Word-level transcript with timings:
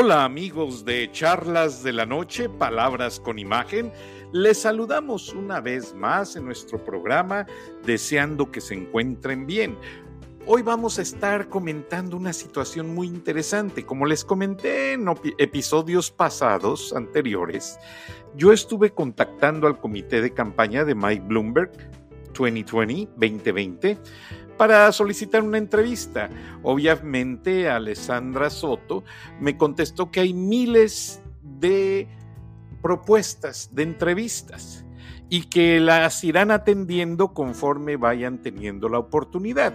Hola 0.00 0.24
amigos 0.24 0.84
de 0.84 1.10
Charlas 1.10 1.82
de 1.82 1.92
la 1.92 2.06
Noche, 2.06 2.48
Palabras 2.48 3.18
con 3.18 3.36
Imagen. 3.36 3.90
Les 4.32 4.58
saludamos 4.58 5.32
una 5.34 5.60
vez 5.60 5.92
más 5.92 6.36
en 6.36 6.44
nuestro 6.44 6.84
programa, 6.84 7.46
deseando 7.84 8.48
que 8.52 8.60
se 8.60 8.74
encuentren 8.74 9.44
bien. 9.44 9.76
Hoy 10.46 10.62
vamos 10.62 11.00
a 11.00 11.02
estar 11.02 11.48
comentando 11.48 12.16
una 12.16 12.32
situación 12.32 12.94
muy 12.94 13.08
interesante. 13.08 13.84
Como 13.84 14.06
les 14.06 14.24
comenté 14.24 14.92
en 14.92 15.06
episodios 15.38 16.12
pasados, 16.12 16.94
anteriores, 16.94 17.76
yo 18.36 18.52
estuve 18.52 18.92
contactando 18.92 19.66
al 19.66 19.80
comité 19.80 20.20
de 20.20 20.32
campaña 20.32 20.84
de 20.84 20.94
Mike 20.94 21.24
Bloomberg 21.26 21.72
2020, 22.34 23.10
2020 23.16 23.98
para 24.58 24.92
solicitar 24.92 25.42
una 25.42 25.56
entrevista. 25.56 26.28
Obviamente, 26.62 27.70
Alessandra 27.70 28.50
Soto 28.50 29.04
me 29.40 29.56
contestó 29.56 30.10
que 30.10 30.20
hay 30.20 30.34
miles 30.34 31.22
de 31.42 32.08
propuestas 32.82 33.74
de 33.74 33.84
entrevistas 33.84 34.84
y 35.30 35.42
que 35.42 35.78
las 35.80 36.24
irán 36.24 36.50
atendiendo 36.50 37.34
conforme 37.34 37.96
vayan 37.96 38.38
teniendo 38.38 38.88
la 38.88 38.98
oportunidad. 38.98 39.74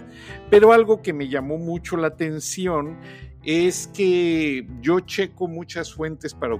Pero 0.50 0.72
algo 0.72 1.00
que 1.00 1.12
me 1.12 1.28
llamó 1.28 1.58
mucho 1.58 1.96
la 1.96 2.08
atención 2.08 2.98
es 3.44 3.88
que 3.88 4.66
yo 4.80 5.00
checo 5.00 5.48
muchas 5.48 5.92
fuentes 5.92 6.34
para 6.34 6.56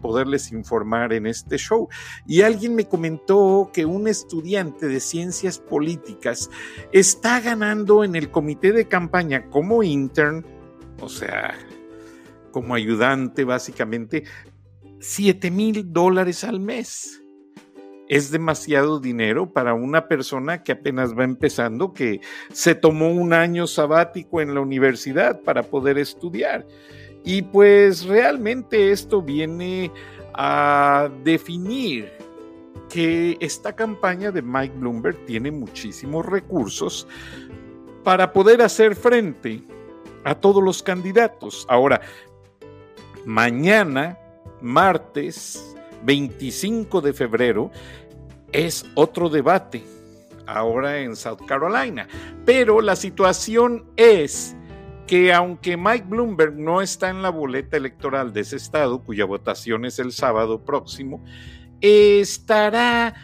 poderles 0.00 0.52
informar 0.52 1.12
en 1.12 1.26
este 1.26 1.56
show. 1.58 1.88
Y 2.26 2.42
alguien 2.42 2.74
me 2.74 2.86
comentó 2.86 3.70
que 3.72 3.84
un 3.84 4.08
estudiante 4.08 4.86
de 4.86 5.00
ciencias 5.00 5.58
políticas 5.58 6.50
está 6.92 7.40
ganando 7.40 8.04
en 8.04 8.16
el 8.16 8.30
comité 8.30 8.72
de 8.72 8.88
campaña 8.88 9.48
como 9.50 9.82
intern, 9.82 10.44
o 11.00 11.08
sea, 11.08 11.54
como 12.50 12.74
ayudante 12.74 13.44
básicamente, 13.44 14.24
7 15.00 15.50
mil 15.50 15.92
dólares 15.92 16.44
al 16.44 16.60
mes 16.60 17.22
es 18.08 18.30
demasiado 18.30 19.00
dinero 19.00 19.52
para 19.52 19.74
una 19.74 20.08
persona 20.08 20.62
que 20.62 20.72
apenas 20.72 21.16
va 21.16 21.24
empezando, 21.24 21.92
que 21.92 22.20
se 22.52 22.74
tomó 22.74 23.10
un 23.10 23.32
año 23.32 23.66
sabático 23.66 24.40
en 24.40 24.54
la 24.54 24.60
universidad 24.60 25.40
para 25.42 25.62
poder 25.62 25.98
estudiar. 25.98 26.66
Y 27.24 27.42
pues 27.42 28.06
realmente 28.06 28.90
esto 28.90 29.20
viene 29.20 29.92
a 30.34 31.10
definir 31.24 32.10
que 32.88 33.36
esta 33.40 33.74
campaña 33.74 34.30
de 34.30 34.40
Mike 34.40 34.74
Bloomberg 34.78 35.26
tiene 35.26 35.50
muchísimos 35.50 36.24
recursos 36.24 37.06
para 38.02 38.32
poder 38.32 38.62
hacer 38.62 38.96
frente 38.96 39.62
a 40.24 40.34
todos 40.34 40.62
los 40.62 40.82
candidatos. 40.82 41.66
Ahora, 41.68 42.00
mañana, 43.26 44.18
martes, 44.62 45.76
25 46.04 47.00
de 47.00 47.12
febrero 47.12 47.70
es 48.52 48.86
otro 48.94 49.28
debate 49.28 49.84
ahora 50.46 50.98
en 51.00 51.14
South 51.14 51.44
Carolina. 51.46 52.08
Pero 52.44 52.80
la 52.80 52.96
situación 52.96 53.84
es 53.96 54.56
que 55.06 55.32
aunque 55.32 55.76
Mike 55.76 56.06
Bloomberg 56.08 56.54
no 56.54 56.82
está 56.82 57.08
en 57.08 57.22
la 57.22 57.30
boleta 57.30 57.76
electoral 57.76 58.32
de 58.32 58.40
ese 58.40 58.56
estado, 58.56 59.02
cuya 59.02 59.24
votación 59.24 59.84
es 59.84 59.98
el 59.98 60.12
sábado 60.12 60.64
próximo, 60.64 61.24
estará 61.80 63.14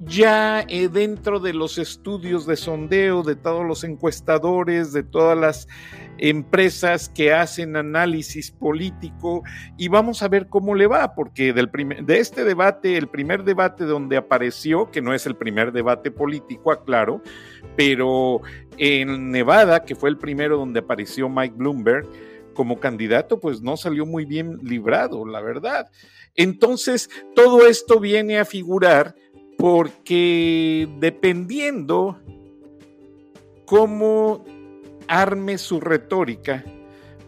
ya 0.00 0.64
eh, 0.68 0.88
dentro 0.88 1.40
de 1.40 1.52
los 1.52 1.76
estudios 1.76 2.46
de 2.46 2.56
sondeo 2.56 3.22
de 3.22 3.36
todos 3.36 3.66
los 3.66 3.84
encuestadores, 3.84 4.92
de 4.92 5.02
todas 5.02 5.36
las 5.36 5.68
empresas 6.16 7.08
que 7.08 7.32
hacen 7.32 7.76
análisis 7.76 8.50
político 8.50 9.42
y 9.76 9.88
vamos 9.88 10.22
a 10.22 10.28
ver 10.28 10.48
cómo 10.48 10.74
le 10.74 10.86
va, 10.86 11.14
porque 11.14 11.52
del 11.52 11.70
de 12.02 12.18
este 12.18 12.44
debate, 12.44 12.96
el 12.96 13.08
primer 13.08 13.44
debate 13.44 13.84
donde 13.84 14.16
apareció, 14.16 14.90
que 14.90 15.02
no 15.02 15.14
es 15.14 15.26
el 15.26 15.36
primer 15.36 15.72
debate 15.72 16.10
político, 16.10 16.72
aclaro, 16.72 17.22
pero 17.76 18.40
en 18.78 19.30
Nevada, 19.30 19.84
que 19.84 19.94
fue 19.94 20.08
el 20.08 20.16
primero 20.16 20.56
donde 20.56 20.80
apareció 20.80 21.28
Mike 21.28 21.54
Bloomberg, 21.56 22.06
como 22.54 22.80
candidato, 22.80 23.40
pues 23.40 23.62
no 23.62 23.76
salió 23.76 24.04
muy 24.04 24.24
bien 24.24 24.58
librado, 24.62 25.24
la 25.24 25.40
verdad. 25.40 25.90
Entonces, 26.34 27.08
todo 27.34 27.66
esto 27.66 28.00
viene 28.00 28.38
a 28.38 28.44
figurar 28.44 29.14
porque 29.60 30.88
dependiendo 30.98 32.18
cómo 33.66 34.42
arme 35.06 35.58
su 35.58 35.80
retórica 35.80 36.64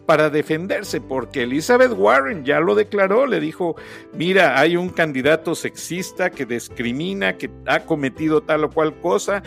para 0.07 0.31
defenderse, 0.31 0.99
porque 0.99 1.43
Elizabeth 1.43 1.93
Warren 1.95 2.43
ya 2.43 2.59
lo 2.59 2.73
declaró, 2.73 3.27
le 3.27 3.39
dijo, 3.39 3.75
mira, 4.13 4.59
hay 4.59 4.75
un 4.75 4.89
candidato 4.89 5.53
sexista 5.53 6.31
que 6.31 6.45
discrimina, 6.45 7.37
que 7.37 7.51
ha 7.67 7.81
cometido 7.81 8.41
tal 8.41 8.63
o 8.63 8.71
cual 8.71 8.99
cosa, 8.99 9.43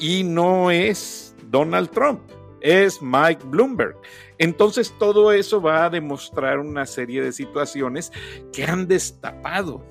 y 0.00 0.24
no 0.24 0.70
es 0.70 1.36
Donald 1.50 1.90
Trump, 1.90 2.22
es 2.62 3.02
Mike 3.02 3.42
Bloomberg. 3.44 3.96
Entonces 4.38 4.94
todo 4.98 5.30
eso 5.30 5.60
va 5.60 5.84
a 5.84 5.90
demostrar 5.90 6.58
una 6.58 6.86
serie 6.86 7.22
de 7.22 7.32
situaciones 7.32 8.10
que 8.52 8.64
han 8.64 8.88
destapado 8.88 9.84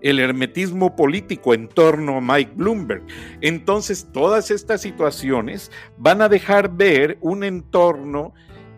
el 0.00 0.18
hermetismo 0.18 0.96
político 0.96 1.54
en 1.54 1.68
torno 1.68 2.18
a 2.18 2.20
Mike 2.20 2.52
Bloomberg. 2.54 3.02
Entonces, 3.40 4.08
todas 4.12 4.50
estas 4.50 4.80
situaciones 4.80 5.70
van 5.98 6.22
a 6.22 6.28
dejar 6.28 6.74
ver 6.74 7.18
un 7.20 7.44
entorno 7.44 8.32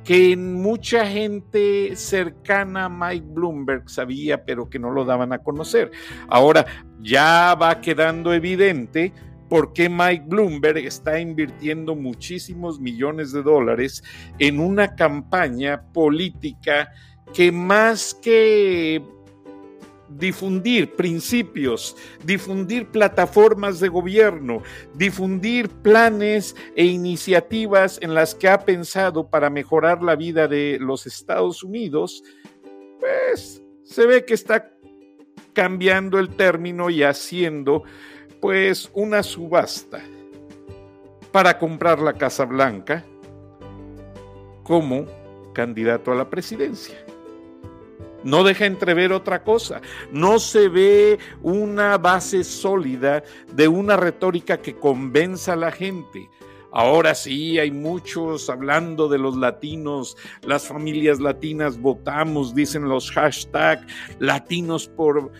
que 0.04 0.36
mucha 0.36 1.06
gente 1.06 1.94
cercana 1.94 2.86
a 2.86 2.88
Mike 2.88 3.26
Bloomberg 3.28 3.88
sabía, 3.88 4.44
pero 4.44 4.68
que 4.68 4.78
no 4.78 4.90
lo 4.90 5.04
daban 5.04 5.32
a 5.32 5.38
conocer. 5.38 5.92
Ahora 6.28 6.66
ya 7.00 7.54
va 7.54 7.80
quedando 7.80 8.32
evidente 8.32 9.12
por 9.48 9.72
qué 9.72 9.88
Mike 9.88 10.24
Bloomberg 10.26 10.78
está 10.78 11.20
invirtiendo 11.20 11.94
muchísimos 11.94 12.80
millones 12.80 13.32
de 13.32 13.42
dólares 13.42 14.02
en 14.38 14.58
una 14.58 14.94
campaña 14.94 15.82
política 15.92 16.90
que 17.34 17.52
más 17.52 18.14
que 18.14 19.02
difundir 20.18 20.94
principios, 20.94 21.96
difundir 22.24 22.86
plataformas 22.86 23.80
de 23.80 23.88
gobierno, 23.88 24.62
difundir 24.94 25.68
planes 25.68 26.56
e 26.76 26.84
iniciativas 26.84 27.98
en 28.02 28.14
las 28.14 28.34
que 28.34 28.48
ha 28.48 28.64
pensado 28.64 29.28
para 29.28 29.50
mejorar 29.50 30.02
la 30.02 30.16
vida 30.16 30.48
de 30.48 30.78
los 30.80 31.06
Estados 31.06 31.62
Unidos, 31.62 32.22
pues 33.00 33.62
se 33.84 34.06
ve 34.06 34.24
que 34.24 34.34
está 34.34 34.72
cambiando 35.52 36.18
el 36.18 36.30
término 36.30 36.88
y 36.90 37.02
haciendo 37.02 37.84
pues 38.40 38.90
una 38.94 39.22
subasta 39.22 40.02
para 41.30 41.58
comprar 41.58 42.00
la 42.00 42.14
Casa 42.14 42.44
Blanca 42.44 43.04
como 44.62 45.06
candidato 45.52 46.12
a 46.12 46.14
la 46.14 46.30
presidencia 46.30 47.04
no 48.24 48.44
deja 48.44 48.66
entrever 48.66 49.12
otra 49.12 49.42
cosa. 49.42 49.80
No 50.10 50.38
se 50.38 50.68
ve 50.68 51.18
una 51.42 51.98
base 51.98 52.44
sólida 52.44 53.22
de 53.52 53.68
una 53.68 53.96
retórica 53.96 54.58
que 54.58 54.76
convenza 54.76 55.54
a 55.54 55.56
la 55.56 55.72
gente. 55.72 56.28
Ahora 56.74 57.14
sí, 57.14 57.58
hay 57.58 57.70
muchos 57.70 58.48
hablando 58.48 59.06
de 59.08 59.18
los 59.18 59.36
latinos, 59.36 60.16
las 60.42 60.66
familias 60.66 61.20
latinas 61.20 61.78
votamos, 61.78 62.54
dicen 62.54 62.88
los 62.88 63.10
hashtag 63.10 63.86
latinos 64.18 64.88
por 64.88 65.30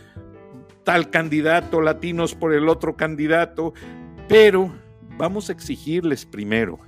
tal 0.85 1.09
candidato, 1.09 1.81
latinos 1.81 2.35
por 2.35 2.53
el 2.53 2.69
otro 2.69 2.97
candidato, 2.97 3.73
pero 4.29 4.71
vamos 5.17 5.49
a 5.49 5.53
exigirles 5.53 6.27
primero 6.27 6.79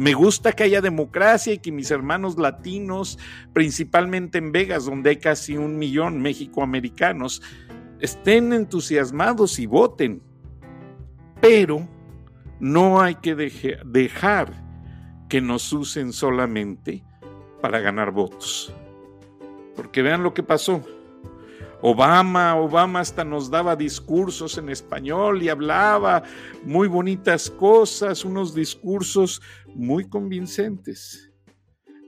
me 0.00 0.14
gusta 0.14 0.52
que 0.52 0.62
haya 0.62 0.80
democracia 0.80 1.52
y 1.52 1.58
que 1.58 1.70
mis 1.70 1.90
hermanos 1.90 2.38
latinos, 2.38 3.18
principalmente 3.52 4.38
en 4.38 4.50
Vegas, 4.50 4.86
donde 4.86 5.10
hay 5.10 5.16
casi 5.16 5.58
un 5.58 5.76
millón 5.76 6.22
mexicoamericanos, 6.22 7.42
estén 8.00 8.54
entusiasmados 8.54 9.58
y 9.58 9.66
voten. 9.66 10.22
Pero 11.42 11.86
no 12.60 13.02
hay 13.02 13.16
que 13.16 13.34
dejar 13.34 14.54
que 15.28 15.42
nos 15.42 15.70
usen 15.70 16.14
solamente 16.14 17.04
para 17.60 17.80
ganar 17.80 18.10
votos. 18.10 18.72
Porque 19.76 20.00
vean 20.00 20.22
lo 20.22 20.32
que 20.32 20.42
pasó. 20.42 20.82
Obama, 21.82 22.56
Obama 22.56 23.00
hasta 23.00 23.24
nos 23.24 23.50
daba 23.50 23.74
discursos 23.74 24.58
en 24.58 24.68
español 24.68 25.42
y 25.42 25.48
hablaba 25.48 26.22
muy 26.64 26.88
bonitas 26.88 27.50
cosas, 27.50 28.24
unos 28.24 28.54
discursos 28.54 29.40
muy 29.74 30.08
convincentes. 30.08 31.32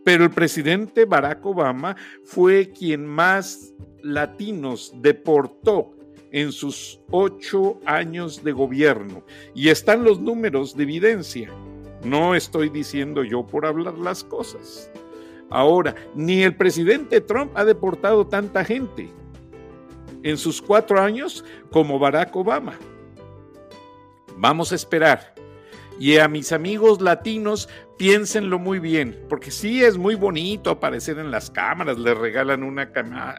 Pero 0.05 0.25
el 0.25 0.31
presidente 0.31 1.05
Barack 1.05 1.45
Obama 1.47 1.97
fue 2.25 2.71
quien 2.71 3.07
más 3.07 3.73
latinos 4.03 4.93
deportó 5.01 5.93
en 6.33 6.51
sus 6.53 7.01
ocho 7.11 7.79
años 7.87 8.43
de 8.43 8.53
gobierno. 8.53 9.25
Y 9.55 9.69
están 9.69 10.05
los 10.05 10.21
números 10.21 10.77
de 10.77 10.83
evidencia. 10.83 11.51
No 12.05 12.35
estoy 12.35 12.69
diciendo 12.69 13.23
yo 13.23 13.47
por 13.47 13.65
hablar 13.65 13.97
las 13.97 14.25
cosas. 14.25 14.91
Ahora, 15.51 15.95
ni 16.15 16.43
el 16.43 16.57
presidente 16.57 17.21
Trump 17.21 17.53
ha 17.55 17.65
deportado 17.65 18.27
tanta 18.27 18.65
gente 18.65 19.11
en 20.23 20.37
sus 20.37 20.61
cuatro 20.61 21.01
años 21.01 21.45
como 21.71 21.99
Barack 21.99 22.35
Obama. 22.37 22.75
Vamos 24.37 24.73
a 24.73 24.75
esperar. 24.75 25.35
Y 25.99 26.19
a 26.19 26.27
mis 26.27 26.53
amigos 26.53 27.01
latinos, 27.01 27.69
piénsenlo 27.97 28.59
muy 28.59 28.81
bien, 28.81 29.17
porque 29.29 29.51
sí 29.51 29.85
es 29.85 29.97
muy 29.97 30.17
bonito 30.17 30.71
aparecer 30.71 31.19
en 31.19 31.31
las 31.31 31.51
cámaras, 31.51 31.99
les 31.99 32.17
regalan 32.17 32.65
una, 32.65 32.91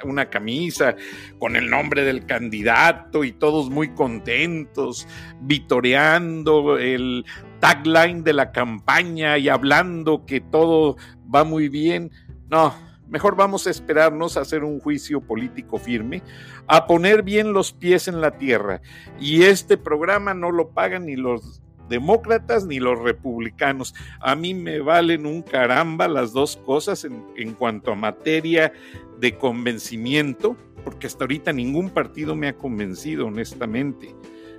una 0.06 0.30
camisa 0.30 0.96
con 1.40 1.56
el 1.58 1.70
nombre 1.70 2.04
del 2.04 2.26
candidato 2.26 3.24
y 3.24 3.34
todos 3.34 3.70
muy 3.70 3.94
contentos, 3.94 5.08
vitoreando 5.42 6.78
el 6.78 7.26
tagline 7.60 8.24
de 8.24 8.34
la 8.34 8.52
campaña 8.52 9.38
y 9.38 9.50
hablando 9.50 10.26
que 10.26 10.40
todo 10.40 10.96
va 11.34 11.44
muy 11.44 11.68
bien. 11.68 12.12
No, 12.50 12.74
mejor 13.14 13.36
vamos 13.36 13.68
a 13.68 13.70
esperarnos 13.70 14.36
a 14.36 14.42
hacer 14.42 14.64
un 14.64 14.80
juicio 14.80 15.22
político 15.22 15.78
firme, 15.78 16.24
a 16.66 16.88
poner 16.88 17.22
bien 17.22 17.54
los 17.54 17.72
pies 17.72 18.08
en 18.08 18.22
la 18.22 18.32
tierra. 18.40 18.82
Y 19.20 19.44
este 19.44 19.78
programa 19.78 20.34
no 20.34 20.52
lo 20.52 20.72
pagan 20.72 21.06
ni 21.06 21.16
los 21.16 21.62
demócratas 21.90 22.66
ni 22.66 22.80
los 22.80 22.98
republicanos. 22.98 23.94
A 24.20 24.36
mí 24.36 24.56
me 24.56 24.80
valen 24.80 25.28
un 25.28 25.44
caramba 25.44 26.08
las 26.08 26.34
dos 26.34 26.58
cosas 26.58 27.06
en, 27.06 27.54
cuanto 27.54 27.92
a 27.92 27.96
materia 27.96 28.74
de 29.20 29.38
convencimiento, 29.38 30.58
porque 30.84 31.06
hasta 31.06 31.26
ahorita 31.26 31.54
ningún 31.54 31.92
partido 31.92 32.36
me 32.36 32.48
ha 32.48 32.58
convencido, 32.58 33.28
honestamente 33.28 34.16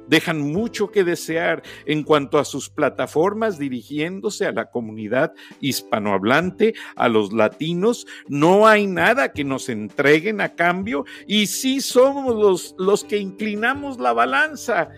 dejan 0.09 0.41
mucho 0.41 0.91
que 0.91 1.05
desear 1.05 1.63
en 1.87 2.03
cuanto 2.03 2.39
a 2.39 2.45
sus 2.45 2.71
plataformas 2.71 3.59
dirigiéndose 3.59 4.47
a 4.47 4.53
la 4.53 4.71
comunidad 4.71 5.33
hispanohablante, 5.61 6.75
a 6.97 7.09
los 7.09 7.33
latinos. 7.33 8.07
No 8.29 8.67
hay 8.67 8.87
nada 8.87 9.33
que 9.33 9.45
nos 9.45 9.69
entreguen 9.69 10.41
a 10.41 10.55
cambio 10.55 11.05
y 11.27 11.47
sí 11.47 11.81
somos 11.81 12.35
los, 12.35 12.75
los 12.79 13.05
que 13.05 13.19
inclinamos 13.19 13.99
la 13.99 14.13
balanza 14.13 14.91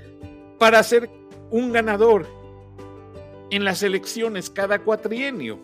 para 0.58 0.82
ser 0.82 1.10
un 1.50 1.72
ganador 1.72 2.26
en 3.50 3.64
las 3.64 3.82
elecciones 3.82 4.50
cada 4.50 4.80
cuatrienio. 4.80 5.58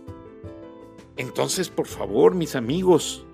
Entonces, 1.16 1.68
por 1.68 1.86
favor, 1.86 2.34
mis 2.34 2.56
amigos, 2.56 3.26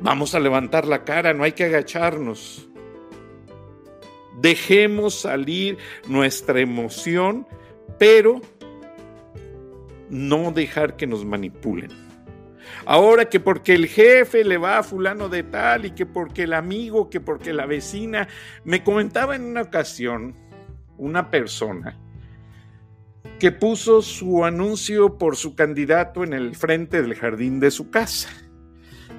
vamos 0.00 0.34
a 0.34 0.40
levantar 0.40 0.86
la 0.86 1.04
cara, 1.04 1.32
no 1.32 1.44
hay 1.44 1.52
que 1.52 1.64
agacharnos. 1.64 2.68
Dejemos 4.36 5.20
salir 5.20 5.78
nuestra 6.08 6.60
emoción, 6.60 7.46
pero 7.98 8.40
no 10.10 10.52
dejar 10.52 10.96
que 10.96 11.06
nos 11.06 11.24
manipulen. 11.24 11.90
Ahora 12.84 13.28
que 13.28 13.40
porque 13.40 13.74
el 13.74 13.86
jefe 13.86 14.44
le 14.44 14.58
va 14.58 14.78
a 14.78 14.82
fulano 14.82 15.28
de 15.28 15.42
tal 15.42 15.86
y 15.86 15.90
que 15.90 16.06
porque 16.06 16.44
el 16.44 16.52
amigo, 16.52 17.10
que 17.10 17.20
porque 17.20 17.52
la 17.52 17.66
vecina, 17.66 18.28
me 18.64 18.84
comentaba 18.84 19.34
en 19.34 19.42
una 19.42 19.62
ocasión 19.62 20.34
una 20.96 21.30
persona 21.30 21.98
que 23.38 23.52
puso 23.52 24.02
su 24.02 24.44
anuncio 24.44 25.18
por 25.18 25.36
su 25.36 25.54
candidato 25.54 26.24
en 26.24 26.32
el 26.32 26.54
frente 26.54 27.02
del 27.02 27.14
jardín 27.14 27.60
de 27.60 27.70
su 27.70 27.90
casa. 27.90 28.30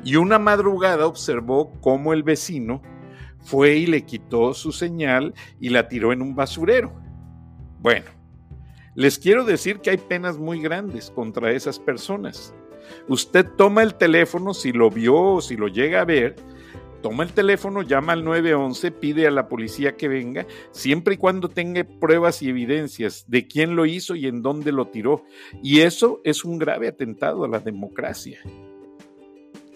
Y 0.03 0.15
una 0.15 0.39
madrugada 0.39 1.05
observó 1.05 1.73
cómo 1.81 2.13
el 2.13 2.23
vecino 2.23 2.81
fue 3.47 3.77
y 3.77 3.85
le 3.85 4.03
quitó 4.03 4.53
su 4.53 4.73
señal 4.73 5.33
y 5.61 5.69
la 5.69 5.87
tiró 5.87 6.11
en 6.11 6.21
un 6.21 6.35
basurero. 6.35 6.93
Bueno, 7.79 8.07
les 8.93 9.17
quiero 9.17 9.45
decir 9.45 9.79
que 9.79 9.89
hay 9.89 9.97
penas 9.97 10.37
muy 10.37 10.59
grandes 10.59 11.09
contra 11.09 11.53
esas 11.53 11.79
personas. 11.79 12.53
Usted 13.07 13.45
toma 13.57 13.83
el 13.83 13.95
teléfono, 13.95 14.53
si 14.53 14.73
lo 14.73 14.89
vio 14.89 15.15
o 15.15 15.41
si 15.41 15.55
lo 15.55 15.69
llega 15.69 16.01
a 16.01 16.05
ver, 16.05 16.35
toma 17.01 17.23
el 17.23 17.31
teléfono, 17.31 17.83
llama 17.83 18.11
al 18.11 18.25
911, 18.25 18.91
pide 18.91 19.27
a 19.27 19.31
la 19.31 19.47
policía 19.47 19.95
que 19.95 20.09
venga, 20.09 20.45
siempre 20.71 21.13
y 21.13 21.17
cuando 21.17 21.47
tenga 21.47 21.85
pruebas 21.85 22.41
y 22.41 22.49
evidencias 22.49 23.23
de 23.29 23.47
quién 23.47 23.77
lo 23.77 23.85
hizo 23.85 24.15
y 24.15 24.27
en 24.27 24.41
dónde 24.41 24.73
lo 24.73 24.87
tiró. 24.87 25.23
Y 25.63 25.79
eso 25.79 26.19
es 26.25 26.43
un 26.43 26.57
grave 26.57 26.89
atentado 26.89 27.45
a 27.45 27.47
la 27.47 27.61
democracia. 27.61 28.41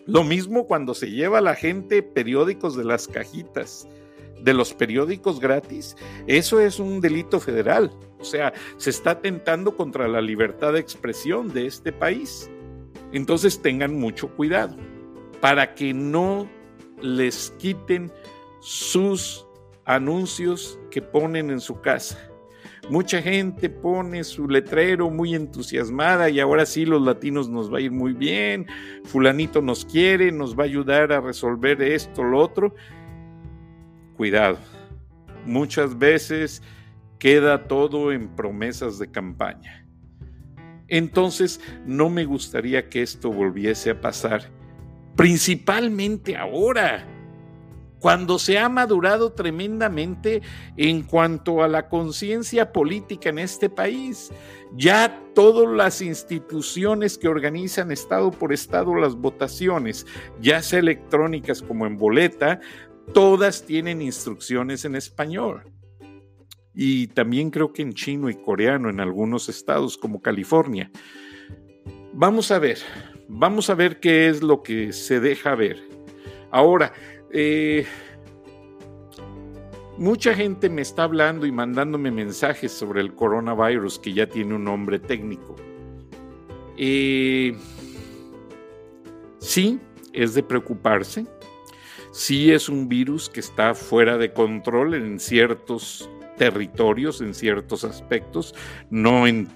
Lo 0.05 0.23
mismo 0.23 0.65
cuando 0.65 0.93
se 0.93 1.11
lleva 1.11 1.37
a 1.37 1.41
la 1.41 1.55
gente 1.55 2.01
periódicos 2.01 2.75
de 2.75 2.83
las 2.83 3.07
cajitas, 3.07 3.87
de 4.41 4.53
los 4.53 4.73
periódicos 4.73 5.39
gratis, 5.39 5.95
eso 6.27 6.59
es 6.59 6.79
un 6.79 7.01
delito 7.01 7.39
federal. 7.39 7.91
O 8.19 8.23
sea, 8.23 8.53
se 8.77 8.89
está 8.89 9.11
atentando 9.11 9.75
contra 9.75 10.07
la 10.07 10.21
libertad 10.21 10.73
de 10.73 10.79
expresión 10.79 11.53
de 11.53 11.67
este 11.67 11.91
país. 11.91 12.49
Entonces 13.11 13.61
tengan 13.61 13.99
mucho 13.99 14.29
cuidado 14.35 14.75
para 15.39 15.75
que 15.75 15.93
no 15.93 16.47
les 17.01 17.51
quiten 17.57 18.11
sus 18.61 19.45
anuncios 19.85 20.79
que 20.89 21.01
ponen 21.01 21.49
en 21.49 21.59
su 21.59 21.81
casa. 21.81 22.30
Mucha 22.89 23.21
gente 23.21 23.69
pone 23.69 24.23
su 24.23 24.47
letrero 24.49 25.09
muy 25.09 25.35
entusiasmada 25.35 26.29
y 26.29 26.39
ahora 26.39 26.65
sí 26.65 26.85
los 26.85 27.01
latinos 27.01 27.47
nos 27.47 27.71
va 27.71 27.77
a 27.77 27.81
ir 27.81 27.91
muy 27.91 28.13
bien, 28.13 28.65
fulanito 29.05 29.61
nos 29.61 29.85
quiere, 29.85 30.31
nos 30.31 30.57
va 30.57 30.63
a 30.63 30.65
ayudar 30.65 31.13
a 31.13 31.21
resolver 31.21 31.81
esto, 31.81 32.23
lo 32.23 32.39
otro. 32.39 32.75
Cuidado, 34.17 34.57
muchas 35.45 35.97
veces 35.97 36.61
queda 37.19 37.67
todo 37.67 38.11
en 38.11 38.29
promesas 38.35 38.97
de 38.97 39.09
campaña. 39.09 39.85
Entonces, 40.87 41.61
no 41.85 42.09
me 42.09 42.25
gustaría 42.25 42.89
que 42.89 43.01
esto 43.03 43.31
volviese 43.31 43.91
a 43.91 44.01
pasar, 44.01 44.49
principalmente 45.15 46.35
ahora 46.35 47.05
cuando 48.01 48.39
se 48.39 48.57
ha 48.57 48.67
madurado 48.67 49.31
tremendamente 49.31 50.41
en 50.75 51.03
cuanto 51.03 51.61
a 51.61 51.67
la 51.67 51.87
conciencia 51.87 52.73
política 52.73 53.29
en 53.29 53.37
este 53.37 53.69
país. 53.69 54.31
Ya 54.75 55.23
todas 55.35 55.73
las 55.73 56.01
instituciones 56.01 57.17
que 57.17 57.27
organizan 57.27 57.91
estado 57.91 58.31
por 58.31 58.53
estado 58.53 58.95
las 58.95 59.15
votaciones, 59.15 60.07
ya 60.41 60.63
sea 60.63 60.79
electrónicas 60.79 61.61
como 61.61 61.85
en 61.85 61.97
boleta, 61.97 62.59
todas 63.13 63.63
tienen 63.65 64.01
instrucciones 64.01 64.83
en 64.83 64.95
español. 64.95 65.63
Y 66.73 67.07
también 67.07 67.51
creo 67.51 67.71
que 67.71 67.83
en 67.83 67.93
chino 67.93 68.29
y 68.31 68.35
coreano 68.35 68.89
en 68.89 68.99
algunos 68.99 69.47
estados 69.47 69.95
como 69.95 70.21
California. 70.21 70.89
Vamos 72.13 72.49
a 72.49 72.57
ver, 72.57 72.79
vamos 73.27 73.69
a 73.69 73.75
ver 73.75 73.99
qué 73.99 74.27
es 74.27 74.41
lo 74.41 74.63
que 74.63 74.91
se 74.91 75.19
deja 75.19 75.53
ver. 75.53 75.77
Ahora, 76.49 76.93
eh, 77.33 77.85
mucha 79.97 80.33
gente 80.33 80.69
me 80.69 80.81
está 80.81 81.03
hablando 81.03 81.45
y 81.45 81.51
mandándome 81.51 82.11
mensajes 82.11 82.71
sobre 82.71 83.01
el 83.01 83.13
coronavirus 83.13 83.99
que 83.99 84.13
ya 84.13 84.27
tiene 84.27 84.55
un 84.55 84.63
nombre 84.63 84.99
técnico. 84.99 85.55
Eh, 86.77 87.55
sí, 89.39 89.79
es 90.13 90.33
de 90.33 90.43
preocuparse. 90.43 91.25
Sí 92.11 92.51
es 92.51 92.67
un 92.67 92.89
virus 92.89 93.29
que 93.29 93.39
está 93.39 93.73
fuera 93.73 94.17
de 94.17 94.33
control 94.33 94.95
en 94.95 95.19
ciertos 95.19 96.09
territorios, 96.37 97.21
en 97.21 97.33
ciertos 97.33 97.83
aspectos, 97.83 98.53
no 98.89 99.27
en 99.27 99.47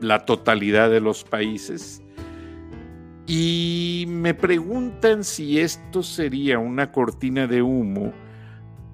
la 0.00 0.24
totalidad 0.24 0.90
de 0.90 1.00
los 1.00 1.22
países. 1.22 2.02
Y 3.32 4.06
me 4.08 4.34
preguntan 4.34 5.22
si 5.22 5.60
esto 5.60 6.02
sería 6.02 6.58
una 6.58 6.90
cortina 6.90 7.46
de 7.46 7.62
humo 7.62 8.12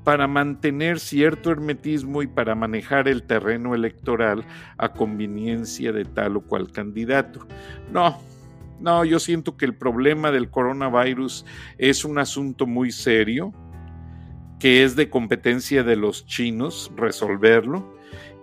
para 0.04 0.26
mantener 0.26 1.00
cierto 1.00 1.50
hermetismo 1.50 2.20
y 2.20 2.26
para 2.26 2.54
manejar 2.54 3.08
el 3.08 3.22
terreno 3.22 3.74
electoral 3.74 4.44
a 4.76 4.92
conveniencia 4.92 5.90
de 5.90 6.04
tal 6.04 6.36
o 6.36 6.42
cual 6.42 6.70
candidato. 6.70 7.46
No, 7.90 8.20
no, 8.78 9.06
yo 9.06 9.20
siento 9.20 9.56
que 9.56 9.64
el 9.64 9.74
problema 9.74 10.30
del 10.30 10.50
coronavirus 10.50 11.46
es 11.78 12.04
un 12.04 12.18
asunto 12.18 12.66
muy 12.66 12.92
serio, 12.92 13.54
que 14.60 14.84
es 14.84 14.96
de 14.96 15.08
competencia 15.08 15.82
de 15.82 15.96
los 15.96 16.26
chinos 16.26 16.92
resolverlo 16.94 17.95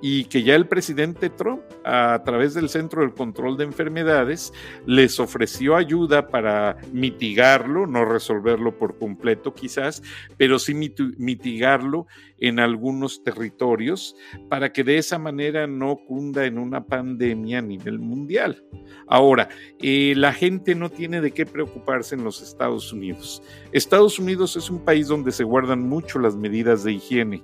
y 0.05 0.25
que 0.25 0.43
ya 0.43 0.55
el 0.55 0.67
presidente 0.67 1.29
Trump, 1.29 1.61
a 1.85 2.21
través 2.25 2.53
del 2.53 2.67
Centro 2.67 3.03
del 3.03 3.13
Control 3.13 3.55
de 3.55 3.63
Enfermedades, 3.63 4.51
les 4.85 5.17
ofreció 5.17 5.77
ayuda 5.77 6.27
para 6.27 6.75
mitigarlo, 6.91 7.87
no 7.87 8.03
resolverlo 8.03 8.77
por 8.77 8.99
completo 8.99 9.53
quizás, 9.53 10.03
pero 10.35 10.59
sí 10.59 10.73
mitigarlo 10.73 12.05
en 12.37 12.59
algunos 12.59 13.23
territorios 13.23 14.17
para 14.49 14.73
que 14.73 14.83
de 14.83 14.97
esa 14.97 15.17
manera 15.17 15.67
no 15.67 15.95
cunda 16.05 16.45
en 16.45 16.57
una 16.57 16.85
pandemia 16.85 17.59
a 17.59 17.61
nivel 17.61 17.97
mundial. 17.99 18.61
Ahora, 19.07 19.47
eh, 19.79 20.15
la 20.17 20.33
gente 20.33 20.75
no 20.75 20.89
tiene 20.89 21.21
de 21.21 21.31
qué 21.31 21.45
preocuparse 21.45 22.15
en 22.15 22.25
los 22.25 22.41
Estados 22.41 22.91
Unidos. 22.91 23.41
Estados 23.71 24.19
Unidos 24.19 24.57
es 24.57 24.69
un 24.69 24.83
país 24.83 25.07
donde 25.07 25.31
se 25.31 25.45
guardan 25.45 25.87
mucho 25.87 26.19
las 26.19 26.35
medidas 26.35 26.83
de 26.83 26.91
higiene 26.91 27.41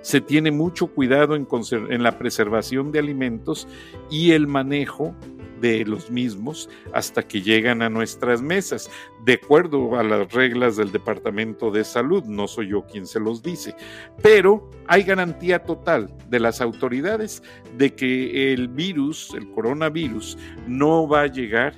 se 0.00 0.20
tiene 0.20 0.50
mucho 0.50 0.88
cuidado 0.88 1.34
en, 1.36 2.02
la 2.02 2.18
preservación 2.18 2.92
de 2.92 2.98
alimentos 2.98 3.68
y 4.10 4.32
el 4.32 4.46
manejo 4.46 5.14
de 5.60 5.84
los 5.84 6.10
mismos 6.10 6.68
hasta 6.92 7.22
que 7.22 7.42
llegan 7.42 7.82
a 7.82 7.88
nuestras 7.88 8.40
mesas, 8.40 8.90
de 9.24 9.34
acuerdo 9.34 9.98
a 9.98 10.04
las 10.04 10.32
reglas 10.32 10.76
del 10.76 10.92
Departamento 10.92 11.70
de 11.70 11.84
Salud, 11.84 12.24
no 12.24 12.46
soy 12.46 12.68
yo 12.68 12.86
quien 12.86 13.06
se 13.06 13.18
los 13.18 13.42
dice, 13.42 13.74
pero 14.22 14.70
hay 14.86 15.02
garantía 15.02 15.64
total 15.64 16.14
de 16.28 16.40
las 16.40 16.60
autoridades 16.60 17.42
de 17.76 17.94
que 17.94 18.52
el 18.52 18.68
virus, 18.68 19.34
el 19.34 19.50
coronavirus, 19.50 20.38
no 20.66 21.08
va 21.08 21.22
a 21.22 21.26
llegar 21.26 21.74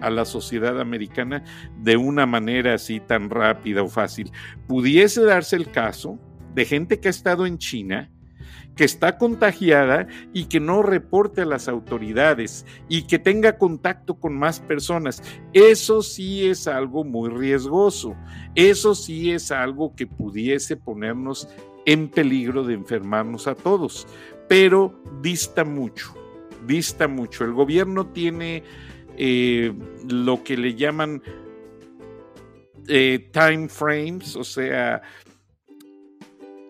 a 0.00 0.10
la 0.10 0.24
sociedad 0.24 0.80
americana 0.80 1.42
de 1.78 1.96
una 1.96 2.26
manera 2.26 2.74
así 2.74 3.00
tan 3.00 3.30
rápida 3.30 3.82
o 3.82 3.88
fácil. 3.88 4.30
Pudiese 4.66 5.22
darse 5.22 5.56
el 5.56 5.70
caso 5.70 6.18
de 6.56 6.64
gente 6.64 6.98
que 6.98 7.08
ha 7.08 7.10
estado 7.10 7.44
en 7.44 7.58
China, 7.58 8.10
que 8.76 8.84
está 8.84 9.18
contagiada 9.18 10.06
y 10.32 10.46
que 10.46 10.58
no 10.58 10.82
reporte 10.82 11.42
a 11.42 11.44
las 11.44 11.68
autoridades 11.68 12.64
y 12.88 13.06
que 13.06 13.18
tenga 13.18 13.58
contacto 13.58 14.18
con 14.18 14.36
más 14.38 14.58
personas. 14.60 15.22
Eso 15.52 16.02
sí 16.02 16.46
es 16.46 16.66
algo 16.66 17.04
muy 17.04 17.28
riesgoso. 17.28 18.16
Eso 18.54 18.94
sí 18.94 19.32
es 19.32 19.52
algo 19.52 19.94
que 19.94 20.06
pudiese 20.06 20.76
ponernos 20.76 21.46
en 21.84 22.08
peligro 22.08 22.64
de 22.64 22.72
enfermarnos 22.74 23.46
a 23.46 23.54
todos. 23.54 24.06
Pero 24.48 24.98
dista 25.20 25.62
mucho, 25.62 26.14
dista 26.66 27.06
mucho. 27.06 27.44
El 27.44 27.52
gobierno 27.52 28.06
tiene 28.06 28.62
eh, 29.18 29.74
lo 30.08 30.42
que 30.42 30.56
le 30.56 30.74
llaman 30.74 31.22
eh, 32.88 33.30
time 33.30 33.68
frames, 33.68 34.36
o 34.36 34.44
sea, 34.44 35.02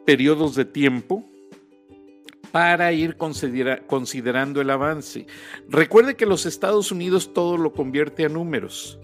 periodos 0.06 0.54
de 0.54 0.64
tiempo 0.64 1.24
para 2.52 2.92
ir 2.92 3.16
considerando 3.16 4.62
el 4.62 4.70
avance. 4.70 5.26
Recuerde 5.68 6.16
que 6.16 6.24
los 6.24 6.46
Estados 6.46 6.90
Unidos 6.90 7.34
todo 7.34 7.58
lo 7.58 7.72
convierte 7.72 8.24
a 8.24 8.30
números. 8.30 8.98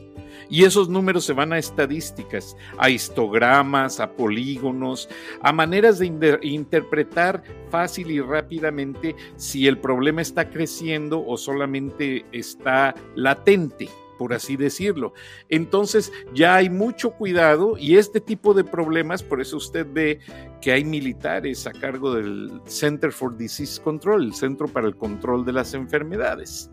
Y 0.49 0.65
esos 0.65 0.89
números 0.89 1.25
se 1.25 1.33
van 1.33 1.53
a 1.53 1.59
estadísticas, 1.59 2.57
a 2.79 2.91
histogramas, 2.91 4.01
a 4.01 4.13
polígonos, 4.13 5.09
a 5.41 5.53
maneras 5.53 5.99
de 5.99 6.39
interpretar 6.43 7.43
fácil 7.71 8.11
y 8.11 8.21
rápidamente 8.21 9.17
si 9.37 9.67
el 9.67 9.79
problema 9.79 10.23
está 10.23 10.51
creciendo 10.51 11.25
o 11.27 11.37
solamente 11.37 12.25
está 12.33 12.95
latente 13.15 13.89
por 14.23 14.35
así 14.35 14.57
decirlo. 14.57 15.15
Entonces 15.49 16.13
ya 16.33 16.55
hay 16.55 16.71
mucho 16.71 17.11
cuidado 17.11 17.77
y 17.77 17.97
este 17.97 18.21
tipo 18.21 18.55
de 18.55 18.63
problemas, 18.63 19.21
por 19.21 19.41
eso 19.41 19.57
usted 19.57 19.85
ve 19.93 20.21
que 20.61 20.71
hay 20.71 20.85
militares 20.85 21.67
a 21.67 21.73
cargo 21.73 22.15
del 22.15 22.61
Center 22.67 23.11
for 23.11 23.37
Disease 23.37 23.83
Control, 23.83 24.23
el 24.23 24.33
Centro 24.33 24.69
para 24.69 24.87
el 24.87 24.95
Control 24.95 25.45
de 25.45 25.55
las 25.55 25.75
Enfermedades. 25.75 26.71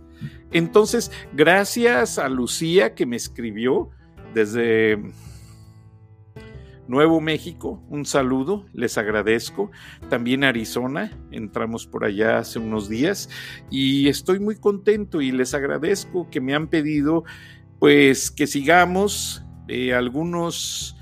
Entonces, 0.52 1.12
gracias 1.34 2.20
a 2.20 2.30
Lucía 2.30 2.94
que 2.94 3.08
me 3.08 3.16
escribió 3.16 3.90
desde 4.36 5.00
Nuevo 6.90 7.22
México, 7.22 7.84
un 7.88 8.04
saludo, 8.04 8.66
les 8.74 8.98
agradezco. 8.98 9.70
También 10.10 10.44
Arizona, 10.44 11.12
entramos 11.30 11.86
por 11.86 12.04
allá 12.04 12.40
hace 12.40 12.58
unos 12.58 12.90
días 12.90 13.30
y 13.70 14.08
estoy 14.08 14.40
muy 14.40 14.56
contento 14.56 15.22
y 15.22 15.32
les 15.32 15.54
agradezco 15.54 16.28
que 16.32 16.42
me 16.42 16.56
han 16.56 16.68
pedido 16.68 17.26
pues 17.78 18.32
que 18.32 18.48
sigamos 18.48 19.46
eh, 19.68 19.94
algunos 19.94 20.98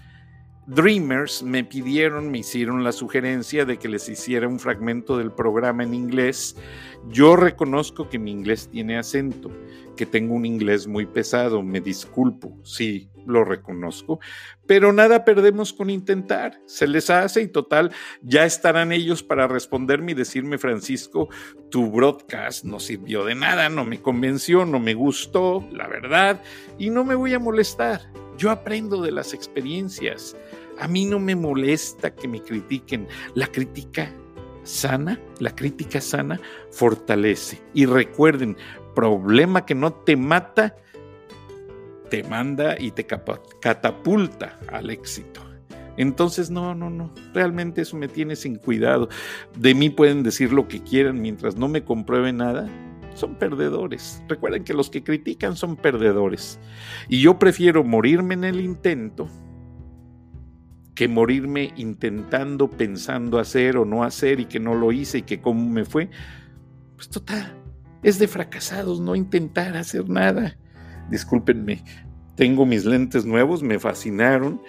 Dreamers 0.66 1.42
me 1.44 1.64
pidieron, 1.64 2.32
me 2.32 2.40
hicieron 2.40 2.84
la 2.84 2.92
sugerencia 2.92 3.64
de 3.64 3.78
que 3.78 3.88
les 3.88 4.10
hiciera 4.10 4.50
un 4.50 4.60
fragmento 4.60 5.18
del 5.18 5.32
programa 5.32 5.84
en 5.84 5.94
inglés. 5.94 6.58
Yo 7.10 7.38
reconozco 7.38 8.10
que 8.10 8.20
mi 8.20 8.32
inglés 8.32 8.68
tiene 8.70 8.98
acento, 8.98 9.50
que 9.96 10.06
tengo 10.06 10.34
un 10.34 10.46
inglés 10.46 10.86
muy 10.86 11.06
pesado, 11.06 11.64
me 11.64 11.80
disculpo, 11.80 12.60
sí, 12.64 13.10
lo 13.28 13.44
reconozco, 13.44 14.20
pero 14.66 14.94
nada 14.94 15.26
perdemos 15.26 15.74
con 15.74 15.90
intentar, 15.90 16.60
se 16.66 16.88
les 16.88 17.10
hace 17.10 17.42
y 17.42 17.48
total, 17.48 17.92
ya 18.22 18.46
estarán 18.46 18.92
ellos 18.92 19.24
para 19.24 19.48
responderme 19.48 20.12
y 20.12 20.16
decirme, 20.16 20.58
Francisco, 20.58 21.30
tu 21.70 21.92
broadcast 21.92 22.64
no 22.64 22.80
sirvió 22.80 23.26
de 23.26 23.36
nada, 23.36 23.70
no 23.70 23.86
me 23.86 24.02
convenció, 24.02 24.66
no 24.66 24.80
me 24.80 24.94
gustó, 24.94 25.68
la 25.72 25.88
verdad, 25.88 26.42
y 26.78 26.90
no 26.90 27.04
me 27.04 27.16
voy 27.16 27.34
a 27.34 27.40
molestar. 27.40 28.02
Yo 28.38 28.52
aprendo 28.52 29.02
de 29.02 29.12
las 29.12 29.34
experiencias. 29.34 30.38
A 30.80 30.88
mí 30.88 31.06
no 31.06 31.20
me 31.20 31.36
molesta 31.36 32.14
que 32.14 32.28
me 32.28 32.40
critiquen. 32.40 33.08
La 33.34 33.48
crítica 33.48 34.14
sana, 34.62 35.20
la 35.40 35.56
crítica 35.56 36.00
sana 36.00 36.40
fortalece. 36.70 37.60
Y 37.74 37.88
recuerden, 37.88 38.56
problema 38.94 39.66
que 39.66 39.76
no 39.76 39.94
te 39.94 40.16
mata, 40.16 40.76
te 42.10 42.24
manda 42.24 42.76
y 42.80 42.92
te 42.92 43.06
catapulta 43.06 44.58
al 44.72 44.90
éxito. 44.90 45.42
Entonces, 45.98 46.52
no, 46.52 46.76
no, 46.76 46.90
no, 46.90 47.12
realmente 47.34 47.82
eso 47.82 47.98
me 47.98 48.08
tiene 48.08 48.36
sin 48.36 48.56
cuidado. 48.56 49.10
De 49.58 49.74
mí 49.74 49.90
pueden 49.90 50.22
decir 50.22 50.54
lo 50.54 50.68
que 50.68 50.82
quieran 50.82 51.22
mientras 51.22 51.56
no 51.56 51.68
me 51.68 51.84
compruebe 51.84 52.32
nada, 52.32 52.70
son 53.16 53.36
perdedores. 53.36 54.22
Recuerden 54.28 54.64
que 54.64 54.76
los 54.76 54.92
que 54.92 55.04
critican 55.04 55.56
son 55.56 55.76
perdedores. 55.76 56.60
Y 57.10 57.20
yo 57.22 57.40
prefiero 57.40 57.84
morirme 57.84 58.36
en 58.36 58.44
el 58.44 58.60
intento 58.62 59.28
que 60.94 61.08
morirme 61.08 61.74
intentando, 61.76 62.70
pensando 62.70 63.38
hacer 63.38 63.78
o 63.78 63.86
no 63.86 64.04
hacer 64.04 64.40
y 64.40 64.46
que 64.46 64.60
no 64.60 64.74
lo 64.74 64.92
hice 64.92 65.20
y 65.20 65.22
que 65.24 65.42
cómo 65.42 65.70
me 65.70 65.86
fue. 65.86 66.10
Pues 66.96 67.10
total, 67.10 67.56
es 68.02 68.18
de 68.18 68.28
fracasados 68.28 69.00
no 69.00 69.16
intentar 69.16 69.78
hacer 69.78 70.10
nada. 70.10 70.58
Discúlpenme, 71.10 71.84
tengo 72.36 72.66
mis 72.66 72.86
lentes 72.86 73.26
nuevos, 73.26 73.64
me 73.64 73.80
fascinaron. 73.80 74.62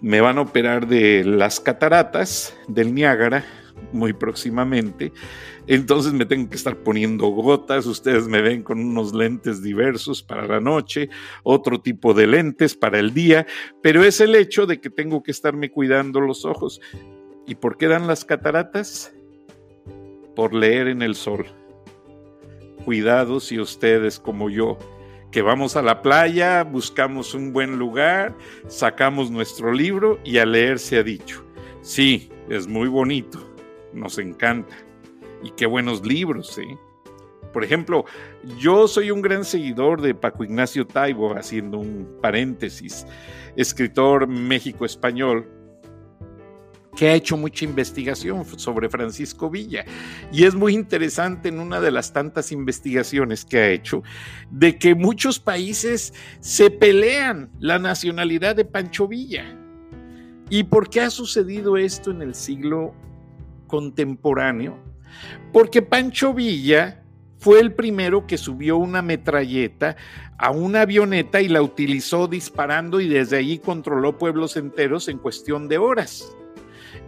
Me 0.00 0.22
van 0.22 0.38
a 0.38 0.42
operar 0.42 0.88
de 0.88 1.24
las 1.24 1.60
cataratas 1.60 2.56
del 2.68 2.94
Niágara 2.94 3.44
muy 3.92 4.12
próximamente. 4.12 5.12
Entonces 5.66 6.12
me 6.12 6.26
tengo 6.26 6.48
que 6.48 6.56
estar 6.56 6.76
poniendo 6.78 7.28
gotas. 7.28 7.86
Ustedes 7.86 8.26
me 8.26 8.40
ven 8.40 8.62
con 8.62 8.80
unos 8.80 9.14
lentes 9.14 9.62
diversos 9.62 10.22
para 10.22 10.46
la 10.46 10.60
noche, 10.60 11.10
otro 11.42 11.80
tipo 11.80 12.14
de 12.14 12.26
lentes 12.26 12.74
para 12.74 12.98
el 12.98 13.12
día, 13.12 13.46
pero 13.82 14.02
es 14.04 14.20
el 14.20 14.34
hecho 14.34 14.66
de 14.66 14.80
que 14.80 14.90
tengo 14.90 15.22
que 15.22 15.30
estarme 15.30 15.70
cuidando 15.70 16.20
los 16.20 16.44
ojos. 16.44 16.80
¿Y 17.46 17.56
por 17.56 17.76
qué 17.76 17.88
dan 17.88 18.06
las 18.06 18.24
cataratas? 18.24 19.12
Por 20.34 20.54
leer 20.54 20.88
en 20.88 21.02
el 21.02 21.14
sol. 21.14 21.46
Cuidado 22.84 23.40
si 23.40 23.58
ustedes 23.58 24.18
como 24.18 24.48
yo 24.48 24.78
que 25.30 25.42
vamos 25.42 25.76
a 25.76 25.82
la 25.82 26.02
playa, 26.02 26.64
buscamos 26.64 27.34
un 27.34 27.52
buen 27.52 27.78
lugar, 27.78 28.36
sacamos 28.66 29.30
nuestro 29.30 29.72
libro 29.72 30.18
y 30.24 30.38
a 30.38 30.46
leer 30.46 30.78
se 30.78 30.98
ha 30.98 31.02
dicho. 31.02 31.44
Sí, 31.82 32.30
es 32.48 32.66
muy 32.66 32.88
bonito, 32.88 33.38
nos 33.92 34.18
encanta. 34.18 34.76
Y 35.42 35.50
qué 35.52 35.66
buenos 35.66 36.04
libros, 36.04 36.58
¿eh? 36.58 36.76
Por 37.52 37.64
ejemplo, 37.64 38.04
yo 38.58 38.86
soy 38.86 39.10
un 39.10 39.22
gran 39.22 39.44
seguidor 39.44 40.00
de 40.00 40.14
Paco 40.14 40.44
Ignacio 40.44 40.86
Taibo, 40.86 41.34
haciendo 41.36 41.78
un 41.78 42.18
paréntesis, 42.20 43.06
escritor 43.56 44.28
México-español, 44.28 45.48
que 47.00 47.08
ha 47.08 47.14
hecho 47.14 47.38
mucha 47.38 47.64
investigación 47.64 48.44
sobre 48.58 48.90
Francisco 48.90 49.48
Villa. 49.48 49.86
Y 50.30 50.44
es 50.44 50.54
muy 50.54 50.74
interesante 50.74 51.48
en 51.48 51.58
una 51.58 51.80
de 51.80 51.90
las 51.90 52.12
tantas 52.12 52.52
investigaciones 52.52 53.46
que 53.46 53.58
ha 53.58 53.70
hecho, 53.70 54.02
de 54.50 54.76
que 54.76 54.94
muchos 54.94 55.38
países 55.38 56.12
se 56.40 56.68
pelean 56.70 57.48
la 57.58 57.78
nacionalidad 57.78 58.54
de 58.54 58.66
Pancho 58.66 59.08
Villa. 59.08 59.46
¿Y 60.50 60.64
por 60.64 60.90
qué 60.90 61.00
ha 61.00 61.08
sucedido 61.08 61.78
esto 61.78 62.10
en 62.10 62.20
el 62.20 62.34
siglo 62.34 62.94
contemporáneo, 63.66 64.76
porque 65.54 65.80
Pancho 65.80 66.34
Villa 66.34 67.02
fue 67.38 67.60
el 67.60 67.72
primero 67.72 68.26
que 68.26 68.36
subió 68.36 68.76
una 68.76 69.00
metralleta 69.00 69.96
a 70.36 70.50
una 70.50 70.82
avioneta 70.82 71.40
y 71.40 71.48
la 71.48 71.62
utilizó 71.62 72.28
disparando 72.28 73.00
y 73.00 73.08
desde 73.08 73.38
allí 73.38 73.58
controló 73.58 74.18
pueblos 74.18 74.58
enteros 74.58 75.08
en 75.08 75.16
cuestión 75.16 75.66
de 75.66 75.78
horas. 75.78 76.36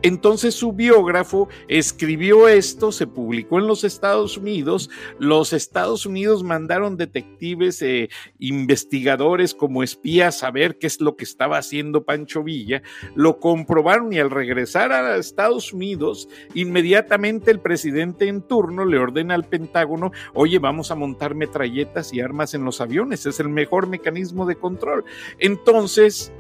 Entonces 0.02 0.54
su 0.54 0.72
biógrafo 0.72 1.48
escribió 1.68 2.48
esto, 2.48 2.90
se 2.90 3.06
publicó 3.06 3.58
en 3.58 3.66
los 3.66 3.84
Estados 3.84 4.36
Unidos, 4.36 4.90
los 5.18 5.52
Estados 5.52 6.06
Unidos 6.06 6.42
mandaron 6.42 6.96
detectives, 6.96 7.80
e 7.82 8.10
investigadores 8.38 9.54
como 9.54 9.82
espías 9.82 10.42
a 10.42 10.50
ver 10.50 10.78
qué 10.78 10.88
es 10.88 11.00
lo 11.00 11.16
que 11.16 11.24
estaba 11.24 11.58
haciendo 11.58 12.04
Pancho 12.04 12.42
Villa, 12.42 12.82
lo 13.14 13.38
comprobaron 13.38 14.12
y 14.12 14.18
al 14.18 14.30
regresar 14.30 14.92
a 14.92 15.16
Estados 15.16 15.72
Unidos, 15.72 16.28
inmediatamente 16.54 17.50
el 17.50 17.60
presidente 17.60 18.26
en 18.26 18.42
turno 18.42 18.84
le 18.84 18.98
ordena 18.98 19.34
al 19.34 19.44
Pentágono, 19.44 20.12
oye, 20.34 20.58
vamos 20.58 20.90
a 20.90 20.96
montar 20.96 21.34
metralletas 21.34 22.12
y 22.12 22.20
armas 22.20 22.54
en 22.54 22.64
los 22.64 22.80
aviones, 22.80 23.26
es 23.26 23.38
el 23.40 23.48
mejor 23.48 23.86
mecanismo 23.86 24.46
de 24.46 24.56
control. 24.56 25.04
Entonces, 25.38 26.32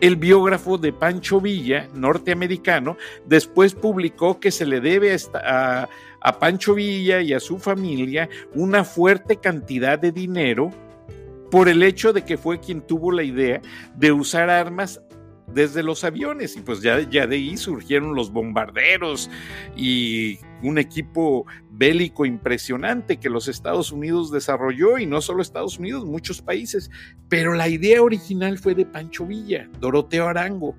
el 0.00 0.16
biógrafo 0.16 0.78
de 0.78 0.92
Pancho 0.92 1.40
Villa, 1.40 1.88
norteamericano, 1.94 2.96
después 3.26 3.74
publicó 3.74 4.40
que 4.40 4.50
se 4.50 4.66
le 4.66 4.80
debe 4.80 5.16
a, 5.34 5.88
Pancho 6.38 6.74
Villa 6.74 7.20
y 7.20 7.32
a 7.32 7.40
su 7.40 7.58
familia 7.58 8.28
una 8.54 8.84
fuerte 8.84 9.36
cantidad 9.36 9.98
de 9.98 10.12
dinero 10.12 10.70
por 11.50 11.68
el 11.68 11.82
hecho 11.82 12.12
de 12.12 12.24
que 12.24 12.38
fue 12.38 12.60
quien 12.60 12.80
tuvo 12.82 13.12
la 13.12 13.22
idea 13.22 13.60
de 13.96 14.12
usar 14.12 14.50
armas 14.50 15.00
desde 15.46 15.82
los 15.82 16.04
aviones. 16.04 16.56
Y 16.56 16.60
pues 16.60 16.80
ya, 16.80 17.00
ya 17.00 17.26
de 17.26 17.36
ahí 17.36 17.56
surgieron 17.56 18.14
los 18.14 18.30
bombarderos 18.32 19.30
y 19.76 20.38
un 20.62 20.78
equipo 20.78 21.46
bélico 21.70 22.26
impresionante 22.26 23.18
que 23.18 23.30
los 23.30 23.48
Estados 23.48 23.92
Unidos 23.92 24.30
desarrolló 24.30 24.98
y 24.98 25.06
no 25.06 25.20
solo 25.20 25.42
Estados 25.42 25.78
Unidos, 25.78 26.04
muchos 26.04 26.42
países, 26.42 26.90
pero 27.28 27.54
la 27.54 27.68
idea 27.68 28.02
original 28.02 28.58
fue 28.58 28.74
de 28.74 28.86
Pancho 28.86 29.26
Villa, 29.26 29.68
Doroteo 29.80 30.28
Arango. 30.28 30.76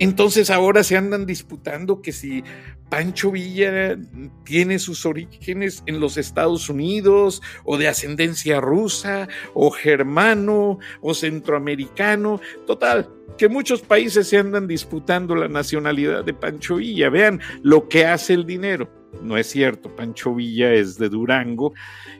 Entonces 0.00 0.50
ahora 0.50 0.82
se 0.82 0.96
andan 0.96 1.24
disputando 1.24 2.02
que 2.02 2.10
si 2.10 2.42
Pancho 2.88 3.30
Villa 3.30 3.96
tiene 4.44 4.78
sus 4.78 5.06
orígenes 5.06 5.82
en 5.86 6.00
los 6.00 6.16
Estados 6.16 6.68
Unidos 6.68 7.42
o 7.64 7.78
de 7.78 7.88
ascendencia 7.88 8.60
rusa 8.60 9.28
o 9.52 9.70
germano 9.70 10.78
o 11.00 11.14
centroamericano. 11.14 12.40
Total, 12.66 13.08
que 13.38 13.48
muchos 13.48 13.82
países 13.82 14.28
se 14.28 14.38
andan 14.38 14.66
disputando 14.66 15.34
la 15.34 15.48
nacionalidad 15.48 16.24
de 16.24 16.34
Pancho 16.34 16.76
Villa. 16.76 17.08
Vean 17.08 17.40
lo 17.62 17.88
que 17.88 18.06
hace 18.06 18.34
el 18.34 18.46
dinero. 18.46 19.03
No 19.22 19.36
es 19.36 19.48
cierto, 19.48 19.94
Pancho 19.94 20.34
Villa 20.34 20.72
es 20.72 20.98
de 20.98 21.08
Durango 21.08 21.72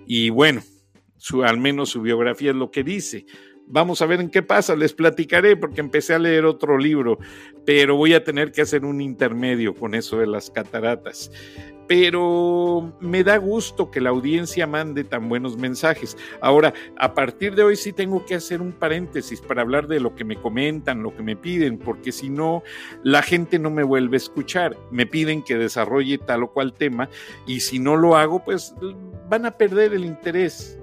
y 0.07 0.31
bueno, 0.31 0.63
al 1.45 1.59
menos 1.59 1.91
su 1.91 2.03
biografía 2.03 2.51
es 2.51 2.57
lo 2.57 2.71
que 2.71 2.83
dice. 2.83 3.27
Vamos 3.67 4.03
a 4.03 4.07
ver 4.07 4.21
en 4.21 4.29
qué 4.29 4.43
pasa, 4.43 4.77
les 4.77 4.93
platicaré 4.93 5.57
porque 5.57 5.81
empecé 5.81 6.15
a 6.15 6.19
leer 6.19 6.45
otro 6.45 6.77
libro, 6.77 7.19
pero 7.65 7.97
voy 7.97 8.13
a 8.13 8.23
tener 8.23 8.53
que 8.53 8.61
hacer 8.61 8.85
un 8.85 9.01
intermedio 9.01 9.75
con 9.75 9.95
eso 9.95 10.19
de 10.19 10.27
las 10.27 10.51
cataratas. 10.51 11.31
Pero 11.87 12.95
me 13.01 13.25
da 13.25 13.37
gusto 13.37 13.91
que 13.91 14.01
la 14.01 14.11
audiencia 14.11 14.67
mande 14.67 15.05
tan 15.05 15.29
buenos 15.29 15.57
mensajes. 15.57 16.17
Ahora, 16.41 16.73
a 16.97 17.15
partir 17.15 17.55
de 17.55 17.63
hoy 17.63 17.77
sí 17.77 17.93
tengo 17.93 18.25
que 18.25 18.35
hacer 18.35 18.61
un 18.63 18.73
paréntesis 18.73 19.41
para 19.41 19.63
hablar 19.63 19.87
de 19.87 20.01
lo 20.01 20.15
que 20.15 20.25
me 20.25 20.37
comentan, 20.37 21.03
lo 21.03 21.15
que 21.15 21.23
me 21.23 21.37
piden, 21.37 21.79
porque 21.79 22.13
si 22.13 22.31
no, 22.31 22.63
la 23.03 23.23
gente 23.23 23.59
no 23.59 23.71
me 23.71 23.83
vuelve 23.83 24.17
a 24.17 24.19
escuchar. 24.19 24.79
Me 24.91 25.07
piden 25.07 25.43
que 25.43 25.57
desarrolle 25.57 26.19
tal 26.19 26.45
o 26.45 26.53
cual 26.53 26.75
tema 26.75 27.09
y 27.47 27.61
si 27.61 27.79
no 27.79 27.97
lo 27.97 28.17
hago, 28.17 28.45
pues 28.45 28.75
van 29.29 29.45
a 29.47 29.57
perder 29.57 29.93
el 29.95 30.05
interés 30.05 30.79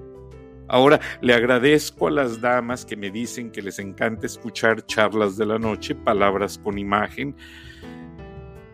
Ahora 0.68 1.00
le 1.20 1.34
agradezco 1.34 2.06
a 2.06 2.10
las 2.10 2.40
damas 2.40 2.84
que 2.84 2.96
me 2.96 3.10
dicen 3.10 3.50
que 3.50 3.62
les 3.62 3.78
encanta 3.78 4.26
escuchar 4.26 4.86
charlas 4.86 5.36
de 5.36 5.46
la 5.46 5.58
noche, 5.58 5.94
palabras 5.94 6.58
con 6.58 6.78
imagen, 6.78 7.36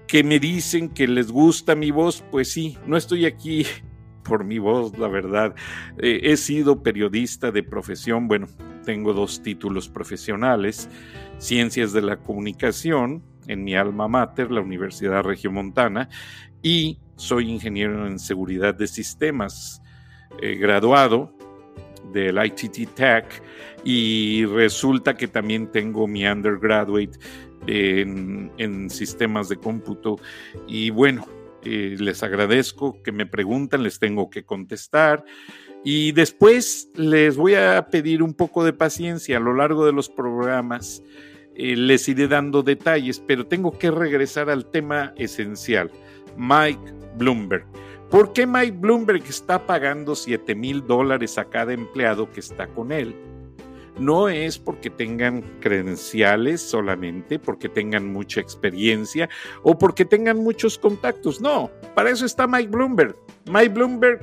que 0.07 0.23
me 0.25 0.39
dicen 0.39 0.89
que 0.89 1.07
les 1.07 1.31
gusta 1.31 1.75
mi 1.75 1.91
voz, 1.91 2.25
pues 2.31 2.53
sí, 2.53 2.79
no 2.87 2.97
estoy 2.97 3.27
aquí 3.27 3.67
por 4.23 4.45
mi 4.45 4.59
voz, 4.59 4.97
la 4.99 5.09
verdad. 5.09 5.55
Eh, 5.99 6.21
he 6.23 6.37
sido 6.37 6.83
periodista 6.83 7.51
de 7.51 7.63
profesión, 7.63 8.29
bueno, 8.29 8.47
tengo 8.85 9.13
dos 9.13 9.43
títulos 9.43 9.89
profesionales, 9.89 10.89
Ciencias 11.39 11.93
de 11.93 12.03
la 12.03 12.17
Comunicación 12.19 13.23
en 13.47 13.65
mi 13.65 13.75
alma 13.75 14.09
mater, 14.09 14.51
la 14.51 14.61
Universidad 14.61 15.23
Regiomontana, 15.23 16.09
y 16.63 16.99
soy 17.17 17.51
ingeniero 17.51 18.07
en 18.07 18.19
seguridad 18.19 18.75
de 18.75 18.87
sistemas, 18.87 19.83
eh, 20.41 20.57
graduado 20.57 21.38
del 22.13 22.45
ITT 22.45 22.95
Tech 22.95 23.43
y 23.85 24.45
resulta 24.47 25.17
que 25.17 25.29
también 25.29 25.71
tengo 25.71 26.07
mi 26.07 26.27
undergraduate 26.27 27.19
en, 27.67 28.91
sistemas 28.91 29.49
de 29.49 29.57
cómputo 29.57 30.17
y 30.67 30.91
bueno, 30.91 31.27
eh, 31.63 31.97
les 31.99 32.23
agradezco 32.23 33.03
que 33.03 33.13
me 33.13 33.27
preguntan, 33.27 33.83
les 33.83 33.99
tengo 33.99 34.31
que 34.31 34.45
contestar. 34.45 35.25
Y 35.85 36.13
después 36.13 36.91
les 36.97 37.37
voy 37.37 37.55
a 37.55 37.89
pedir 37.91 38.23
un 38.23 38.35
poco 38.35 38.65
de 38.65 38.73
paciencia 38.73 39.37
a 39.37 39.41
lo 39.41 39.55
largo 39.55 39.87
de 39.87 39.93
los 39.93 40.09
programas. 40.09 41.03
Eh, 41.55 41.77
les 41.77 42.09
iré 42.09 42.29
dando 42.29 42.63
detalles, 42.63 43.21
pero 43.21 43.47
tengo 43.47 43.79
que 43.79 43.91
regresar 43.91 44.51
al 44.51 44.71
tema 44.71 45.13
esencial, 45.17 45.91
Mike 46.37 46.93
Bloomberg. 47.17 47.65
¿Por 48.11 48.33
qué 48.33 48.47
Mike 48.47 48.79
Bloomberg 48.79 49.23
está 49.29 49.67
pagando 49.67 50.15
7 50.15 50.55
mil 50.55 50.87
dólares 50.87 51.37
a 51.37 51.45
cada 51.45 51.75
empleado 51.75 52.31
que 52.33 52.41
está 52.41 52.67
con 52.67 52.91
él? 52.91 53.15
No 53.99 54.31
es 54.31 54.59
porque 54.59 54.89
tengan 54.89 55.43
credenciales 55.61 56.63
solamente, 56.63 57.39
porque 57.39 57.69
tengan 57.69 58.11
mucha 58.11 58.41
experiencia 58.41 59.29
o 59.63 59.77
porque 59.77 60.07
tengan 60.07 60.39
muchos 60.39 60.79
contactos. 60.79 61.41
No, 61.43 61.71
para 61.95 62.11
eso 62.11 62.25
está 62.25 62.47
Mike 62.47 62.71
Bloomberg. 62.71 63.15
Mike 63.51 63.75
Bloomberg 63.75 64.21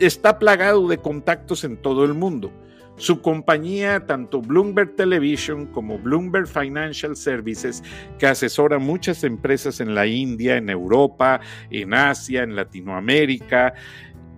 está 0.00 0.38
plagado 0.38 0.88
de 0.88 0.98
contactos 0.98 1.62
en 1.62 1.76
todo 1.76 2.04
el 2.04 2.14
mundo. 2.14 2.50
Su 2.98 3.22
compañía, 3.22 4.06
tanto 4.06 4.42
Bloomberg 4.42 4.94
Television 4.96 5.66
como 5.66 5.98
Bloomberg 5.98 6.46
Financial 6.46 7.16
Services, 7.16 7.82
que 8.18 8.26
asesora 8.26 8.78
muchas 8.78 9.24
empresas 9.24 9.80
en 9.80 9.94
la 9.94 10.06
India, 10.06 10.56
en 10.56 10.68
Europa, 10.68 11.40
en 11.70 11.94
Asia, 11.94 12.42
en 12.42 12.54
Latinoamérica, 12.56 13.72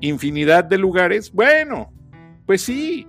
infinidad 0.01 0.65
de 0.65 0.79
lugares, 0.79 1.33
bueno, 1.33 1.93
pues 2.47 2.63
sí, 2.63 3.07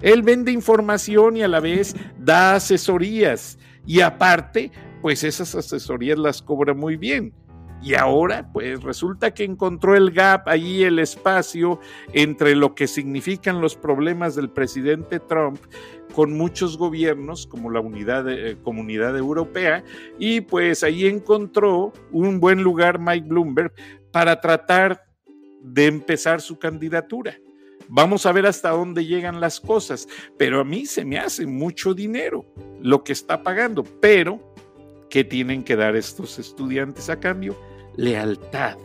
él 0.00 0.22
vende 0.22 0.50
información 0.50 1.36
y 1.36 1.42
a 1.42 1.48
la 1.48 1.60
vez 1.60 1.94
da 2.18 2.56
asesorías. 2.56 3.58
Y 3.86 4.00
aparte, 4.00 4.70
pues 5.00 5.24
esas 5.24 5.54
asesorías 5.54 6.18
las 6.18 6.42
cobra 6.42 6.74
muy 6.74 6.96
bien. 6.96 7.32
Y 7.82 7.94
ahora, 7.94 8.48
pues 8.52 8.80
resulta 8.82 9.34
que 9.34 9.42
encontró 9.42 9.96
el 9.96 10.12
gap 10.12 10.48
ahí, 10.48 10.84
el 10.84 11.00
espacio 11.00 11.80
entre 12.12 12.54
lo 12.54 12.76
que 12.76 12.86
significan 12.86 13.60
los 13.60 13.74
problemas 13.74 14.36
del 14.36 14.50
presidente 14.50 15.18
Trump 15.18 15.58
con 16.14 16.36
muchos 16.36 16.78
gobiernos 16.78 17.46
como 17.46 17.70
la 17.70 17.80
unidad 17.80 18.28
eh, 18.28 18.56
comunidad 18.62 19.16
europea 19.16 19.82
y 20.18 20.42
pues 20.42 20.84
ahí 20.84 21.06
encontró 21.06 21.92
un 22.10 22.38
buen 22.38 22.62
lugar 22.62 22.98
Mike 22.98 23.26
Bloomberg 23.26 23.72
para 24.12 24.40
tratar 24.40 25.04
de 25.62 25.86
empezar 25.86 26.40
su 26.40 26.58
candidatura. 26.58 27.36
Vamos 27.88 28.26
a 28.26 28.32
ver 28.32 28.46
hasta 28.46 28.70
dónde 28.70 29.04
llegan 29.04 29.40
las 29.40 29.60
cosas, 29.60 30.06
pero 30.38 30.60
a 30.60 30.64
mí 30.64 30.86
se 30.86 31.04
me 31.04 31.18
hace 31.18 31.46
mucho 31.46 31.94
dinero 31.94 32.44
lo 32.80 33.02
que 33.02 33.12
está 33.12 33.42
pagando, 33.42 33.82
pero 33.82 34.54
¿qué 35.10 35.24
tienen 35.24 35.62
que 35.62 35.76
dar 35.76 35.96
estos 35.96 36.38
estudiantes 36.38 37.10
a 37.10 37.18
cambio? 37.18 37.56
Lealtad. 37.96 38.76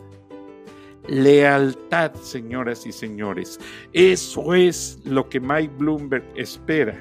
Lealtad, 1.06 2.14
señoras 2.16 2.86
y 2.86 2.92
señores. 2.92 3.58
Eso 3.92 4.54
es 4.54 5.00
lo 5.04 5.28
que 5.28 5.40
Mike 5.40 5.72
Bloomberg 5.78 6.24
espera 6.34 6.98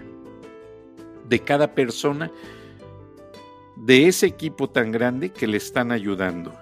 de 1.28 1.40
cada 1.40 1.74
persona 1.74 2.32
de 3.76 4.08
ese 4.08 4.28
equipo 4.28 4.70
tan 4.70 4.92
grande 4.92 5.30
que 5.30 5.48
le 5.48 5.58
están 5.58 5.92
ayudando. 5.92 6.54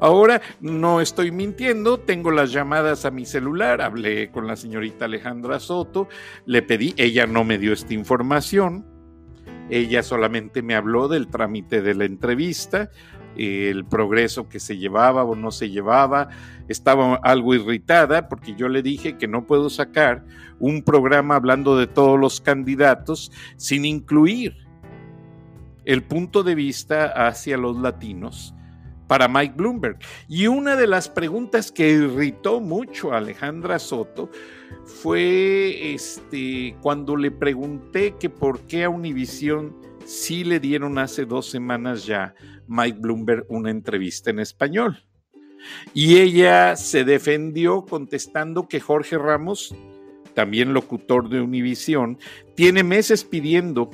Ahora 0.00 0.40
no 0.60 1.00
estoy 1.00 1.30
mintiendo, 1.30 1.98
tengo 1.98 2.30
las 2.30 2.50
llamadas 2.50 3.04
a 3.04 3.10
mi 3.10 3.24
celular, 3.24 3.80
hablé 3.80 4.30
con 4.30 4.46
la 4.46 4.56
señorita 4.56 5.04
Alejandra 5.04 5.60
Soto, 5.60 6.08
le 6.46 6.62
pedí, 6.62 6.94
ella 6.96 7.26
no 7.26 7.44
me 7.44 7.58
dio 7.58 7.72
esta 7.72 7.94
información, 7.94 8.86
ella 9.70 10.02
solamente 10.02 10.62
me 10.62 10.74
habló 10.74 11.08
del 11.08 11.28
trámite 11.28 11.82
de 11.82 11.94
la 11.94 12.04
entrevista, 12.04 12.90
el 13.36 13.84
progreso 13.84 14.48
que 14.48 14.60
se 14.60 14.78
llevaba 14.78 15.24
o 15.24 15.34
no 15.34 15.50
se 15.50 15.70
llevaba. 15.70 16.28
Estaba 16.68 17.16
algo 17.22 17.54
irritada 17.54 18.28
porque 18.28 18.54
yo 18.54 18.68
le 18.68 18.82
dije 18.82 19.18
que 19.18 19.28
no 19.28 19.46
puedo 19.46 19.70
sacar 19.70 20.24
un 20.58 20.82
programa 20.82 21.36
hablando 21.36 21.76
de 21.76 21.86
todos 21.86 22.18
los 22.18 22.40
candidatos 22.40 23.32
sin 23.56 23.84
incluir 23.84 24.56
el 25.84 26.02
punto 26.02 26.42
de 26.42 26.54
vista 26.54 27.06
hacia 27.26 27.56
los 27.56 27.76
latinos 27.78 28.54
para 29.12 29.28
Mike 29.28 29.54
Bloomberg. 29.56 29.98
Y 30.28 30.46
una 30.46 30.76
de 30.76 30.86
las 30.86 31.08
preguntas 31.08 31.70
que 31.70 31.90
irritó 31.90 32.60
mucho 32.60 33.12
a 33.12 33.18
Alejandra 33.18 33.78
Soto 33.78 34.30
fue 34.84 35.92
este, 35.92 36.76
cuando 36.80 37.16
le 37.16 37.30
pregunté 37.30 38.14
que 38.18 38.30
por 38.30 38.60
qué 38.60 38.84
a 38.84 38.88
Univision 38.88 39.76
sí 40.04 40.44
le 40.44 40.60
dieron 40.60 40.98
hace 40.98 41.24
dos 41.24 41.50
semanas 41.50 42.06
ya 42.06 42.34
Mike 42.66 42.98
Bloomberg 43.00 43.46
una 43.48 43.70
entrevista 43.70 44.30
en 44.30 44.40
español. 44.40 45.04
Y 45.94 46.18
ella 46.18 46.76
se 46.76 47.04
defendió 47.04 47.84
contestando 47.84 48.68
que 48.68 48.80
Jorge 48.80 49.18
Ramos, 49.18 49.74
también 50.34 50.74
locutor 50.74 51.28
de 51.28 51.40
Univisión, 51.40 52.18
tiene 52.56 52.82
meses 52.82 53.24
pidiendo 53.24 53.90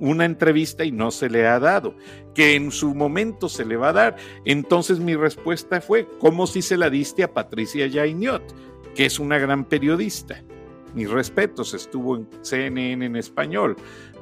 una 0.00 0.24
entrevista 0.24 0.84
y 0.84 0.92
no 0.92 1.10
se 1.10 1.30
le 1.30 1.46
ha 1.46 1.58
dado, 1.58 1.94
que 2.34 2.54
en 2.54 2.70
su 2.70 2.94
momento 2.94 3.48
se 3.48 3.64
le 3.64 3.76
va 3.76 3.90
a 3.90 3.92
dar. 3.92 4.16
Entonces 4.44 4.98
mi 4.98 5.14
respuesta 5.14 5.80
fue, 5.80 6.08
¿cómo 6.18 6.46
si 6.46 6.62
se 6.62 6.76
la 6.76 6.90
diste 6.90 7.22
a 7.22 7.32
Patricia 7.32 7.88
Jainiot, 7.90 8.42
que 8.94 9.06
es 9.06 9.18
una 9.18 9.38
gran 9.38 9.64
periodista? 9.64 10.42
Mis 10.94 11.10
respetos, 11.10 11.74
estuvo 11.74 12.16
en 12.16 12.28
CNN 12.42 13.04
en 13.04 13.16
español 13.16 13.76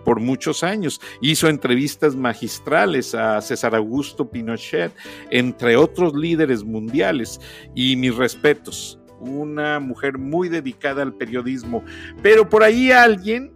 por 0.05 0.21
muchos 0.21 0.65
años, 0.65 1.01
hizo 1.21 1.49
entrevistas 1.49 2.17
magistrales 2.17 3.15
a 3.15 3.41
César 3.41 3.75
Augusto 3.75 4.29
Pinochet, 4.29 4.93
entre 5.31 5.77
otros 5.77 6.15
líderes 6.15 6.65
mundiales, 6.65 7.41
y 7.75 7.97
mis 7.97 8.17
respetos, 8.17 8.99
una 9.21 9.79
mujer 9.79 10.19
muy 10.19 10.49
dedicada 10.49 11.03
al 11.03 11.15
periodismo, 11.15 11.85
pero 12.23 12.49
por 12.49 12.65
ahí 12.65 12.91
alguien 12.91 13.53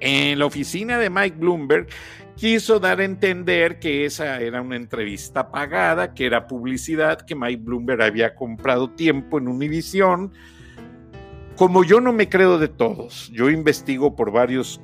en 0.00 0.38
la 0.38 0.46
oficina 0.46 0.98
de 0.98 1.10
Mike 1.10 1.36
Bloomberg 1.38 1.88
quiso 2.36 2.78
dar 2.78 3.00
a 3.00 3.04
entender 3.04 3.78
que 3.78 4.04
esa 4.04 4.40
era 4.40 4.60
una 4.60 4.76
entrevista 4.76 5.50
pagada, 5.50 6.12
que 6.12 6.26
era 6.26 6.46
publicidad, 6.46 7.22
que 7.22 7.34
Mike 7.34 7.62
Bloomberg 7.64 8.02
había 8.02 8.34
comprado 8.34 8.90
tiempo 8.90 9.38
en 9.38 9.48
Univision. 9.48 10.32
Como 11.56 11.84
yo 11.84 12.02
no 12.02 12.12
me 12.12 12.28
creo 12.28 12.58
de 12.58 12.68
todos, 12.68 13.30
yo 13.32 13.48
investigo 13.48 14.14
por 14.14 14.30
varios, 14.30 14.78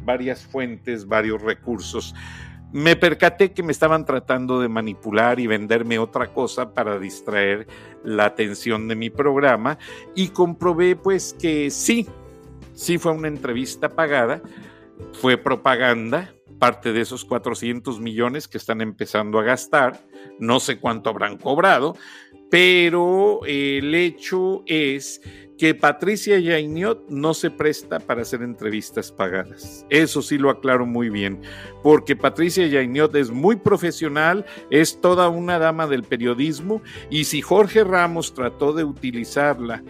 varias 0.00 0.44
fuentes, 0.44 1.06
varios 1.06 1.40
recursos, 1.40 2.12
me 2.72 2.96
percaté 2.96 3.52
que 3.52 3.62
me 3.62 3.70
estaban 3.70 4.04
tratando 4.04 4.60
de 4.60 4.68
manipular 4.68 5.38
y 5.38 5.46
venderme 5.46 6.00
otra 6.00 6.32
cosa 6.32 6.74
para 6.74 6.98
distraer 6.98 7.68
la 8.02 8.24
atención 8.24 8.88
de 8.88 8.96
mi 8.96 9.10
programa 9.10 9.78
y 10.16 10.28
comprobé 10.28 10.96
pues 10.96 11.36
que 11.38 11.70
sí, 11.70 12.08
sí 12.74 12.98
fue 12.98 13.12
una 13.12 13.28
entrevista 13.28 13.90
pagada, 13.90 14.42
fue 15.12 15.36
propaganda, 15.36 16.34
parte 16.58 16.92
de 16.92 17.00
esos 17.00 17.24
400 17.24 18.00
millones 18.00 18.48
que 18.48 18.56
están 18.56 18.80
empezando 18.80 19.40
a 19.40 19.42
gastar. 19.42 20.00
No 20.38 20.60
sé 20.60 20.78
cuánto 20.78 21.10
habrán 21.10 21.36
cobrado, 21.36 21.96
pero 22.52 23.40
el 23.46 23.94
hecho 23.94 24.62
es 24.66 25.22
que 25.56 25.74
Patricia 25.74 26.38
Yainiot 26.38 27.08
no 27.08 27.32
se 27.32 27.50
presta 27.50 27.98
para 27.98 28.20
hacer 28.20 28.42
entrevistas 28.42 29.10
pagadas. 29.10 29.86
Eso 29.88 30.20
sí 30.20 30.36
lo 30.36 30.50
aclaro 30.50 30.84
muy 30.84 31.08
bien, 31.08 31.40
porque 31.82 32.14
Patricia 32.14 32.66
Yainiot 32.66 33.16
es 33.16 33.30
muy 33.30 33.56
profesional, 33.56 34.44
es 34.68 35.00
toda 35.00 35.30
una 35.30 35.58
dama 35.58 35.86
del 35.86 36.02
periodismo, 36.02 36.82
y 37.08 37.24
si 37.24 37.40
Jorge 37.40 37.84
Ramos 37.84 38.34
trató 38.34 38.74
de 38.74 38.84
utilizarla 38.84 39.82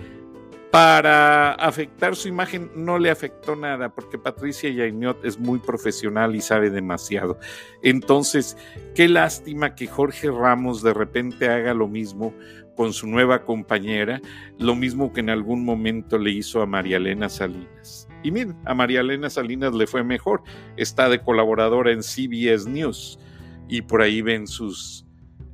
para 0.72 1.52
afectar 1.52 2.16
su 2.16 2.28
imagen 2.28 2.70
no 2.74 2.98
le 2.98 3.10
afectó 3.10 3.54
nada, 3.54 3.90
porque 3.90 4.16
Patricia 4.16 4.70
Yainot 4.70 5.22
es 5.22 5.38
muy 5.38 5.58
profesional 5.58 6.34
y 6.34 6.40
sabe 6.40 6.70
demasiado. 6.70 7.38
Entonces, 7.82 8.56
qué 8.94 9.06
lástima 9.06 9.74
que 9.74 9.86
Jorge 9.86 10.30
Ramos 10.30 10.82
de 10.82 10.94
repente 10.94 11.50
haga 11.50 11.74
lo 11.74 11.88
mismo 11.88 12.32
con 12.74 12.94
su 12.94 13.06
nueva 13.06 13.44
compañera, 13.44 14.22
lo 14.58 14.74
mismo 14.74 15.12
que 15.12 15.20
en 15.20 15.28
algún 15.28 15.62
momento 15.62 16.16
le 16.16 16.30
hizo 16.30 16.62
a 16.62 16.66
María 16.66 16.96
Elena 16.96 17.28
Salinas. 17.28 18.08
Y 18.22 18.30
miren, 18.30 18.56
a 18.64 18.72
María 18.72 19.00
Elena 19.00 19.28
Salinas 19.28 19.74
le 19.74 19.86
fue 19.86 20.02
mejor, 20.02 20.42
está 20.78 21.10
de 21.10 21.20
colaboradora 21.20 21.92
en 21.92 22.02
CBS 22.02 22.66
News 22.66 23.18
y 23.68 23.82
por 23.82 24.00
ahí 24.00 24.22
ven 24.22 24.46
sus 24.46 25.04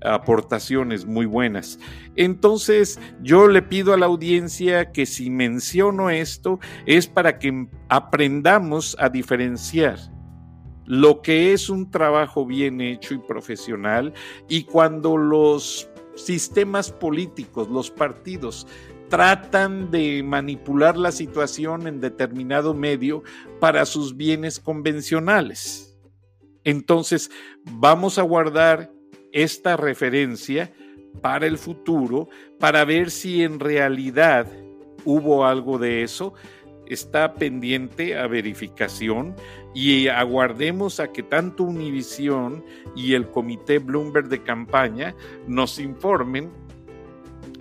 aportaciones 0.03 1.07
muy 1.07 1.27
buenas. 1.27 1.79
Entonces, 2.17 3.01
yo 3.23 3.49
le 3.49 3.63
pido 3.63 3.93
a 3.93 3.97
la 3.97 4.07
audiencia 4.07 4.93
que 4.93 5.07
si 5.07 5.31
menciono 5.31 6.11
esto 6.11 6.61
es 6.87 7.07
para 7.07 7.39
que 7.39 7.69
aprendamos 7.89 8.97
a 8.99 9.09
diferenciar 9.09 9.99
lo 10.87 11.21
que 11.21 11.53
es 11.53 11.69
un 11.69 11.91
trabajo 11.91 12.47
bien 12.47 12.81
hecho 12.81 13.13
y 13.15 13.19
profesional 13.19 14.15
y 14.49 14.65
cuando 14.65 15.19
los 15.19 15.91
sistemas 16.17 16.91
políticos, 16.91 17.69
los 17.69 17.91
partidos, 17.91 18.67
tratan 19.09 19.91
de 19.91 20.23
manipular 20.23 20.97
la 20.97 21.13
situación 21.13 21.87
en 21.87 22.01
determinado 22.01 22.75
medio 22.75 23.23
para 23.61 23.87
sus 23.87 24.17
bienes 24.17 24.59
convencionales. 24.61 25.97
Entonces, 26.65 27.31
vamos 27.65 28.19
a 28.19 28.23
guardar 28.23 28.91
esta 29.33 29.77
referencia 29.77 30.73
para 31.21 31.47
el 31.47 31.59
futuro, 31.59 32.29
para 32.59 32.85
ver 32.85 33.11
si 33.11 33.43
en 33.43 33.61
realidad 33.61 34.47
hubo 35.05 35.47
algo 35.47 35.79
de 35.79 36.03
eso. 36.03 36.35
Está 36.87 37.35
pendiente 37.35 38.19
a 38.19 38.27
verificación 38.27 39.35
y 39.75 40.09
aguardemos 40.09 41.01
a 41.01 41.13
que 41.13 41.23
tanto 41.23 41.65
Univisión 41.65 42.65
y 42.97 43.15
el 43.15 43.29
Comité 43.29 43.79
Bloomberg 43.79 44.29
de 44.29 44.43
campaña 44.43 45.15
nos 45.47 45.79
informen 45.79 46.51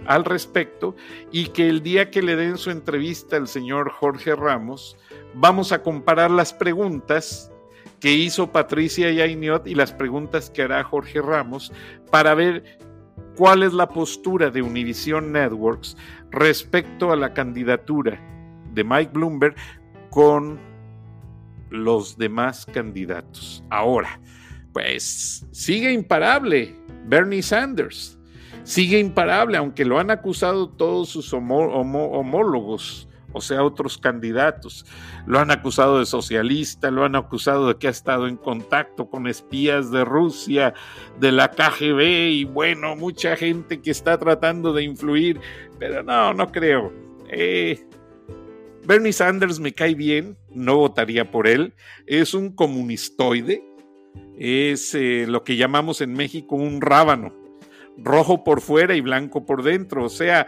al 0.05 0.23
respecto 0.23 0.95
y 1.31 1.47
que 1.47 1.67
el 1.67 1.83
día 1.83 2.09
que 2.09 2.21
le 2.21 2.35
den 2.37 2.57
su 2.57 2.71
entrevista 2.71 3.35
al 3.35 3.47
señor 3.47 3.91
Jorge 3.91 4.35
Ramos, 4.35 4.97
vamos 5.33 5.73
a 5.73 5.83
comparar 5.83 6.31
las 6.31 6.53
preguntas 6.53 7.51
que 7.99 8.13
hizo 8.13 8.51
Patricia 8.51 9.11
Yainiot 9.11 9.67
y 9.67 9.75
las 9.75 9.91
preguntas 9.91 10.49
que 10.49 10.63
hará 10.63 10.83
Jorge 10.83 11.21
Ramos 11.21 11.71
para 12.11 12.33
ver 12.35 12.79
cuál 13.35 13.63
es 13.63 13.73
la 13.73 13.87
postura 13.87 14.49
de 14.49 14.61
Univision 14.61 15.31
Networks 15.31 15.97
respecto 16.31 17.11
a 17.11 17.15
la 17.15 17.33
candidatura 17.33 18.19
de 18.73 18.83
Mike 18.83 19.11
Bloomberg 19.13 19.55
con 20.09 20.59
los 21.69 22.17
demás 22.17 22.65
candidatos. 22.65 23.63
Ahora, 23.69 24.19
pues 24.73 25.45
sigue 25.51 25.91
imparable 25.91 26.75
Bernie 27.05 27.41
Sanders, 27.41 28.19
sigue 28.63 28.99
imparable, 28.99 29.57
aunque 29.57 29.85
lo 29.85 29.99
han 29.99 30.11
acusado 30.11 30.69
todos 30.69 31.09
sus 31.09 31.33
homólogos 31.33 33.07
o 33.33 33.41
sea, 33.41 33.63
otros 33.63 33.97
candidatos. 33.97 34.85
Lo 35.25 35.39
han 35.39 35.51
acusado 35.51 35.99
de 35.99 36.05
socialista, 36.05 36.91
lo 36.91 37.03
han 37.03 37.15
acusado 37.15 37.67
de 37.67 37.75
que 37.75 37.87
ha 37.87 37.91
estado 37.91 38.27
en 38.27 38.37
contacto 38.37 39.09
con 39.09 39.27
espías 39.27 39.91
de 39.91 40.05
Rusia, 40.05 40.73
de 41.19 41.31
la 41.31 41.51
KGB 41.51 42.29
y 42.31 42.43
bueno, 42.45 42.95
mucha 42.95 43.35
gente 43.35 43.81
que 43.81 43.91
está 43.91 44.17
tratando 44.17 44.73
de 44.73 44.83
influir, 44.83 45.39
pero 45.79 46.03
no, 46.03 46.33
no 46.33 46.51
creo. 46.51 46.93
Eh, 47.29 47.83
Bernie 48.85 49.13
Sanders 49.13 49.59
me 49.59 49.73
cae 49.73 49.95
bien, 49.95 50.37
no 50.49 50.77
votaría 50.77 51.29
por 51.29 51.47
él, 51.47 51.73
es 52.05 52.33
un 52.33 52.55
comunistoide, 52.55 53.63
es 54.37 54.95
eh, 54.95 55.25
lo 55.27 55.43
que 55.43 55.57
llamamos 55.57 55.99
en 55.99 56.13
México 56.13 56.55
un 56.55 56.79
rábano 56.79 57.46
rojo 57.97 58.43
por 58.43 58.61
fuera 58.61 58.95
y 58.95 59.01
blanco 59.01 59.45
por 59.45 59.63
dentro. 59.63 60.05
O 60.05 60.09
sea, 60.09 60.47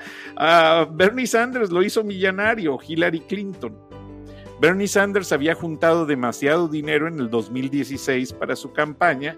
Bernie 0.91 1.27
Sanders 1.27 1.71
lo 1.71 1.83
hizo 1.83 2.03
millonario, 2.03 2.77
Hillary 2.85 3.21
Clinton. 3.21 3.75
Bernie 4.61 4.87
Sanders 4.87 5.31
había 5.31 5.55
juntado 5.55 6.05
demasiado 6.05 6.67
dinero 6.67 7.07
en 7.07 7.19
el 7.19 7.29
2016 7.29 8.33
para 8.33 8.55
su 8.55 8.73
campaña. 8.73 9.37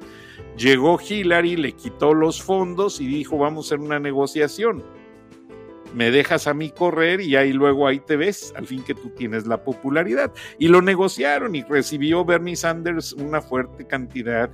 Llegó 0.57 0.99
Hillary, 0.99 1.57
le 1.57 1.73
quitó 1.73 2.13
los 2.13 2.41
fondos 2.41 2.99
y 2.99 3.07
dijo, 3.07 3.37
vamos 3.37 3.65
a 3.65 3.67
hacer 3.67 3.79
una 3.85 3.99
negociación. 3.99 4.83
Me 5.93 6.09
dejas 6.09 6.47
a 6.47 6.53
mí 6.53 6.71
correr 6.71 7.21
y 7.21 7.35
ahí 7.35 7.53
luego 7.53 7.85
ahí 7.85 7.99
te 7.99 8.15
ves, 8.15 8.53
al 8.55 8.65
fin 8.65 8.83
que 8.83 8.95
tú 8.95 9.09
tienes 9.09 9.45
la 9.45 9.63
popularidad. 9.63 10.31
Y 10.57 10.69
lo 10.69 10.81
negociaron 10.81 11.53
y 11.55 11.63
recibió 11.63 12.25
Bernie 12.25 12.55
Sanders 12.55 13.13
una 13.13 13.41
fuerte 13.41 13.85
cantidad 13.85 14.49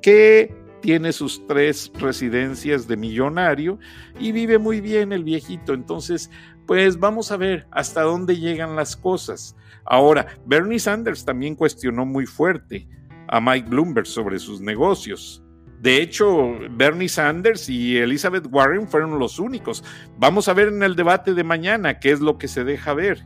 que 0.00 0.61
tiene 0.82 1.12
sus 1.12 1.46
tres 1.46 1.90
residencias 1.94 2.86
de 2.86 2.96
millonario 2.96 3.78
y 4.18 4.32
vive 4.32 4.58
muy 4.58 4.80
bien 4.80 5.12
el 5.12 5.24
viejito. 5.24 5.72
Entonces, 5.72 6.30
pues 6.66 6.98
vamos 6.98 7.32
a 7.32 7.38
ver 7.38 7.66
hasta 7.70 8.02
dónde 8.02 8.36
llegan 8.36 8.76
las 8.76 8.96
cosas. 8.96 9.56
Ahora, 9.84 10.26
Bernie 10.44 10.78
Sanders 10.78 11.24
también 11.24 11.54
cuestionó 11.54 12.04
muy 12.04 12.26
fuerte 12.26 12.86
a 13.28 13.40
Mike 13.40 13.68
Bloomberg 13.70 14.06
sobre 14.06 14.38
sus 14.38 14.60
negocios. 14.60 15.42
De 15.80 16.00
hecho, 16.02 16.58
Bernie 16.70 17.08
Sanders 17.08 17.68
y 17.68 17.96
Elizabeth 17.96 18.46
Warren 18.50 18.86
fueron 18.86 19.18
los 19.18 19.38
únicos. 19.38 19.82
Vamos 20.18 20.48
a 20.48 20.52
ver 20.52 20.68
en 20.68 20.82
el 20.82 20.94
debate 20.94 21.34
de 21.34 21.42
mañana 21.42 21.98
qué 21.98 22.10
es 22.10 22.20
lo 22.20 22.38
que 22.38 22.46
se 22.46 22.62
deja 22.62 22.92
ver. 22.92 23.24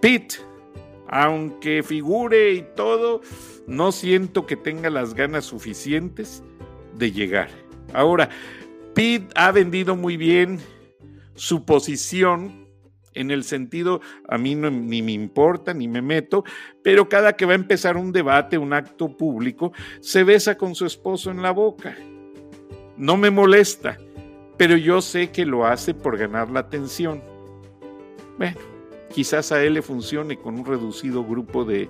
Pete 0.00 0.36
aunque 1.16 1.84
figure 1.84 2.54
y 2.54 2.66
todo, 2.74 3.20
no 3.66 3.92
siento 3.92 4.46
que 4.46 4.56
tenga 4.56 4.90
las 4.90 5.14
ganas 5.14 5.44
suficientes 5.44 6.42
de 6.96 7.12
llegar. 7.12 7.48
Ahora, 7.92 8.28
Pete 8.94 9.28
ha 9.34 9.50
vendido 9.50 9.96
muy 9.96 10.16
bien 10.16 10.58
su 11.34 11.64
posición 11.64 12.64
en 13.14 13.30
el 13.30 13.44
sentido, 13.44 14.00
a 14.28 14.38
mí 14.38 14.54
no, 14.54 14.70
ni 14.70 15.00
me 15.00 15.12
importa, 15.12 15.72
ni 15.72 15.86
me 15.86 16.02
meto, 16.02 16.44
pero 16.82 17.08
cada 17.08 17.34
que 17.34 17.46
va 17.46 17.52
a 17.52 17.56
empezar 17.56 17.96
un 17.96 18.12
debate, 18.12 18.58
un 18.58 18.72
acto 18.72 19.16
público, 19.16 19.72
se 20.00 20.24
besa 20.24 20.56
con 20.56 20.74
su 20.74 20.84
esposo 20.84 21.30
en 21.30 21.40
la 21.40 21.52
boca. 21.52 21.96
No 22.96 23.16
me 23.16 23.30
molesta, 23.30 23.98
pero 24.56 24.76
yo 24.76 25.00
sé 25.00 25.30
que 25.30 25.46
lo 25.46 25.64
hace 25.66 25.94
por 25.94 26.18
ganar 26.18 26.50
la 26.50 26.60
atención. 26.60 27.22
Bueno, 28.36 28.58
quizás 29.14 29.52
a 29.52 29.62
él 29.62 29.74
le 29.74 29.82
funcione 29.82 30.36
con 30.36 30.58
un 30.58 30.64
reducido 30.64 31.24
grupo 31.24 31.64
de 31.64 31.88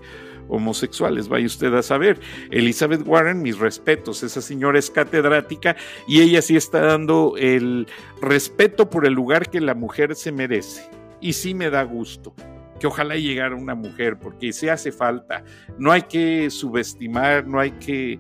homosexuales, 0.48 1.28
vaya 1.28 1.46
usted 1.46 1.72
a 1.74 1.82
saber. 1.82 2.20
Elizabeth 2.50 3.06
Warren, 3.06 3.40
mis 3.40 3.58
respetos, 3.58 4.22
esa 4.22 4.42
señora 4.42 4.78
es 4.78 4.90
catedrática 4.90 5.74
y 6.06 6.20
ella 6.20 6.42
sí 6.42 6.54
está 6.54 6.80
dando 6.80 7.34
el 7.38 7.86
respeto 8.20 8.90
por 8.90 9.06
el 9.06 9.14
lugar 9.14 9.48
que 9.50 9.60
la 9.60 9.74
mujer 9.74 10.14
se 10.14 10.32
merece. 10.32 10.88
Y 11.20 11.32
sí 11.32 11.54
me 11.54 11.70
da 11.70 11.82
gusto 11.82 12.34
que 12.78 12.86
ojalá 12.86 13.16
llegara 13.16 13.54
una 13.54 13.74
mujer, 13.74 14.18
porque 14.18 14.52
se 14.52 14.70
hace 14.70 14.92
falta. 14.92 15.44
No 15.78 15.92
hay 15.92 16.02
que 16.02 16.50
subestimar, 16.50 17.46
no 17.46 17.58
hay 17.60 17.70
que 17.72 18.18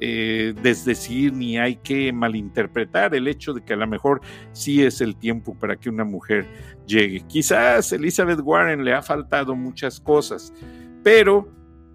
eh, 0.00 0.54
desdecir 0.62 1.32
ni 1.32 1.58
hay 1.58 1.76
que 1.76 2.12
malinterpretar 2.12 3.14
el 3.14 3.28
hecho 3.28 3.52
de 3.52 3.62
que 3.62 3.72
a 3.72 3.76
lo 3.76 3.86
mejor 3.86 4.20
sí 4.52 4.82
es 4.82 5.00
el 5.00 5.16
tiempo 5.16 5.54
para 5.54 5.76
que 5.76 5.88
una 5.88 6.04
mujer 6.04 6.46
llegue. 6.86 7.20
Quizás 7.26 7.92
Elizabeth 7.92 8.40
Warren 8.42 8.84
le 8.84 8.92
ha 8.92 9.02
faltado 9.02 9.54
muchas 9.54 10.00
cosas, 10.00 10.52
pero 11.02 11.52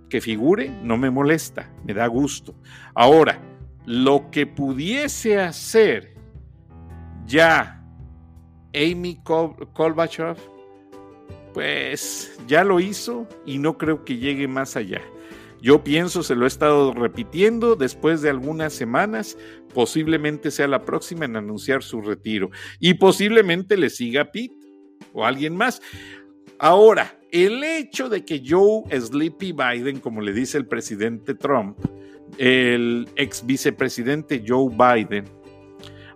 que 0.10 0.22
figure 0.22 0.70
no 0.84 0.98
me 0.98 1.10
molesta, 1.10 1.72
me 1.86 1.94
da 1.94 2.08
gusto. 2.08 2.56
Ahora, 2.94 3.40
lo 3.86 4.30
que 4.30 4.46
pudiese 4.46 5.40
hacer 5.40 6.16
ya 7.26 7.84
Amy 8.74 9.22
Kolbachov, 9.24 10.38
pues 11.54 12.38
ya 12.48 12.64
lo 12.64 12.80
hizo 12.80 13.28
y 13.46 13.58
no 13.58 13.78
creo 13.78 14.06
que 14.06 14.18
llegue 14.18 14.48
más 14.48 14.76
allá. 14.76 15.02
Yo 15.62 15.84
pienso, 15.84 16.24
se 16.24 16.36
lo 16.36 16.46
he 16.46 16.48
estado 16.48 16.94
repitiendo, 16.94 17.76
después 17.76 18.22
de 18.22 18.30
algunas 18.30 18.74
semanas, 18.74 19.38
posiblemente 19.74 20.50
sea 20.50 20.68
la 20.68 20.84
próxima 20.84 21.26
en 21.26 21.36
anunciar 21.36 21.84
su 21.84 22.02
retiro. 22.02 22.50
Y 22.80 22.96
posiblemente 22.96 23.78
le 23.78 23.90
siga 23.90 24.32
Pete 24.32 24.56
o 25.14 25.26
alguien 25.26 25.56
más. 25.56 25.82
Ahora, 26.58 27.20
el 27.32 27.64
hecho 27.64 28.10
de 28.10 28.26
que 28.26 28.44
Joe 28.46 28.84
Sleepy 28.90 29.54
Biden, 29.54 30.00
como 30.00 30.22
le 30.22 30.34
dice 30.34 30.58
el 30.58 30.66
presidente 30.66 31.36
Trump, 31.36 31.78
el 32.38 33.08
ex 33.16 33.46
vicepresidente 33.46 34.44
Joe 34.46 34.70
Biden, 34.70 35.26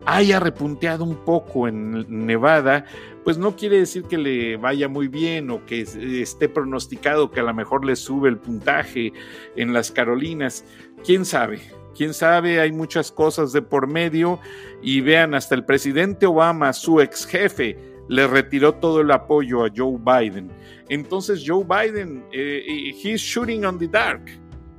haya 0.05 0.39
repunteado 0.39 1.03
un 1.03 1.23
poco 1.23 1.67
en 1.67 2.05
Nevada, 2.25 2.86
pues 3.25 3.38
no 3.38 3.57
quiere 3.57 3.79
decir 3.79 4.03
que 4.03 4.17
le 4.17 4.55
vaya 4.55 4.88
muy 4.88 5.09
bien 5.09 5.49
o 5.49 5.65
que 5.65 5.81
esté 5.81 6.47
pronosticado 6.47 7.31
que 7.31 7.41
a 7.41 7.43
lo 7.43 7.53
mejor 7.53 7.83
le 7.83 7.97
sube 7.97 8.29
el 8.29 8.38
puntaje 8.38 9.11
en 9.57 9.73
las 9.73 9.91
Carolinas. 9.91 10.63
¿Quién 11.03 11.25
sabe? 11.25 11.59
quién 11.95 12.13
sabe, 12.13 12.59
hay 12.59 12.71
muchas 12.71 13.11
cosas 13.11 13.53
de 13.53 13.61
por 13.61 13.88
medio 13.88 14.39
y 14.81 15.01
vean, 15.01 15.33
hasta 15.33 15.55
el 15.55 15.65
presidente 15.65 16.25
Obama, 16.25 16.73
su 16.73 17.01
ex 17.01 17.25
jefe, 17.25 17.77
le 18.07 18.27
retiró 18.27 18.75
todo 18.75 19.01
el 19.01 19.09
apoyo 19.09 19.65
a 19.65 19.71
Joe 19.75 19.97
Biden. 19.97 20.51
Entonces 20.89 21.43
Joe 21.45 21.63
Biden, 21.63 22.23
eh, 22.31 22.93
he's 23.01 23.21
shooting 23.21 23.65
on 23.65 23.79
the 23.79 23.88
dark. 23.88 24.23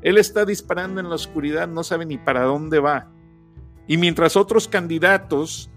Él 0.03 0.19
está 0.19 0.45
disparando 0.45 1.01
en 1.01 1.09
la 1.09 1.17
oscuridad, 1.17 1.67
no 1.67 1.83
sabe 1.83 2.07
ni 2.07 2.19
para 2.19 2.43
dónde 2.43 2.79
va. 2.79 3.11
Y 3.89 3.97
mientras 3.97 4.37
otros 4.37 4.69
candidatos 4.69 5.71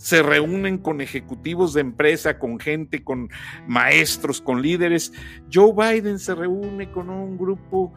se 0.00 0.22
reúnen 0.22 0.78
con 0.78 1.02
ejecutivos 1.02 1.74
de 1.74 1.82
empresa, 1.82 2.38
con 2.38 2.58
gente, 2.58 3.04
con 3.04 3.28
maestros, 3.66 4.40
con 4.40 4.62
líderes, 4.62 5.12
Joe 5.52 5.74
Biden 5.74 6.18
se 6.18 6.34
reúne 6.34 6.90
con 6.90 7.10
un 7.10 7.36
grupo 7.36 7.92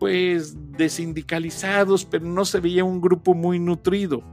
pues 0.00 0.56
de 0.72 0.88
sindicalizados, 0.88 2.04
pero 2.04 2.26
no 2.26 2.44
se 2.44 2.58
veía 2.58 2.82
un 2.82 3.00
grupo 3.00 3.34
muy 3.34 3.60
nutrido. 3.60 4.24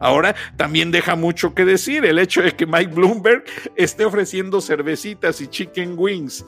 Ahora 0.00 0.34
también 0.56 0.90
deja 0.90 1.14
mucho 1.14 1.54
que 1.54 1.64
decir 1.64 2.04
el 2.04 2.18
hecho 2.18 2.42
de 2.42 2.50
que 2.50 2.66
Mike 2.66 2.92
Bloomberg 2.92 3.44
esté 3.76 4.04
ofreciendo 4.04 4.60
cervecitas 4.60 5.40
y 5.40 5.46
chicken 5.46 5.94
wings 5.96 6.44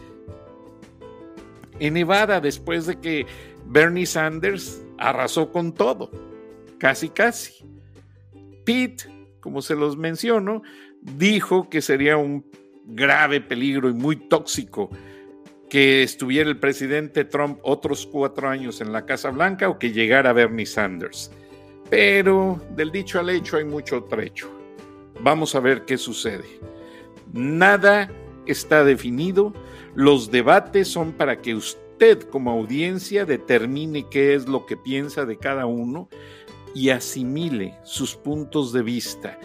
en 1.79 1.94
Nevada 1.94 2.40
después 2.40 2.87
de 2.87 2.99
que 2.99 3.27
Bernie 3.64 4.07
Sanders 4.07 4.83
arrasó 4.99 5.53
con 5.53 5.73
todo 5.73 6.11
casi 6.79 7.09
casi. 7.09 7.64
Pete, 8.64 9.19
como 9.40 9.62
se 9.62 9.74
los 9.74 9.96
menciono, 9.96 10.62
dijo 11.00 11.68
que 11.68 11.83
sería 11.83 12.16
un 12.16 12.44
grave 12.87 13.40
peligro 13.40 13.88
y 13.88 13.94
muy 13.94 14.16
tóxico 14.16 14.90
que 15.68 16.03
estuviera 16.03 16.50
el 16.50 16.59
presidente 16.59 17.24
Trump 17.24 17.61
otros 17.62 18.07
cuatro 18.07 18.48
años 18.48 18.81
en 18.81 18.92
la 18.92 19.07
Casa 19.07 19.31
Blanca 19.31 19.68
o 19.68 19.79
que 19.79 19.92
llegara 19.92 20.33
Bernie 20.33 20.66
Sanders. 20.66 21.31
Pero 21.88 22.61
del 22.74 22.90
dicho 22.90 23.20
al 23.20 23.31
hecho 23.31 23.57
hay 23.57 23.64
mucho 23.64 24.03
trecho. 24.05 24.50
Vamos 25.20 25.55
a 25.55 25.61
ver 25.61 25.85
qué 25.85 25.96
sucede. 25.96 26.44
Nada 27.33 28.11
está 28.46 28.85
definido. 28.85 29.55
Los 29.94 30.31
debates 30.31 30.88
son 30.88 31.12
para 31.12 31.40
que 31.40 31.55
usted 31.55 32.20
como 32.22 32.50
audiencia 32.50 33.24
determine 33.24 34.09
qué 34.09 34.35
es 34.35 34.48
lo 34.48 34.66
que 34.66 34.76
piensa 34.76 35.24
de 35.24 35.37
cada 35.37 35.66
uno 35.66 36.09
y 36.74 36.90
asimile 36.90 37.74
sus 37.83 38.16
puntos 38.16 38.72
de 38.72 38.83
vista. 38.83 39.38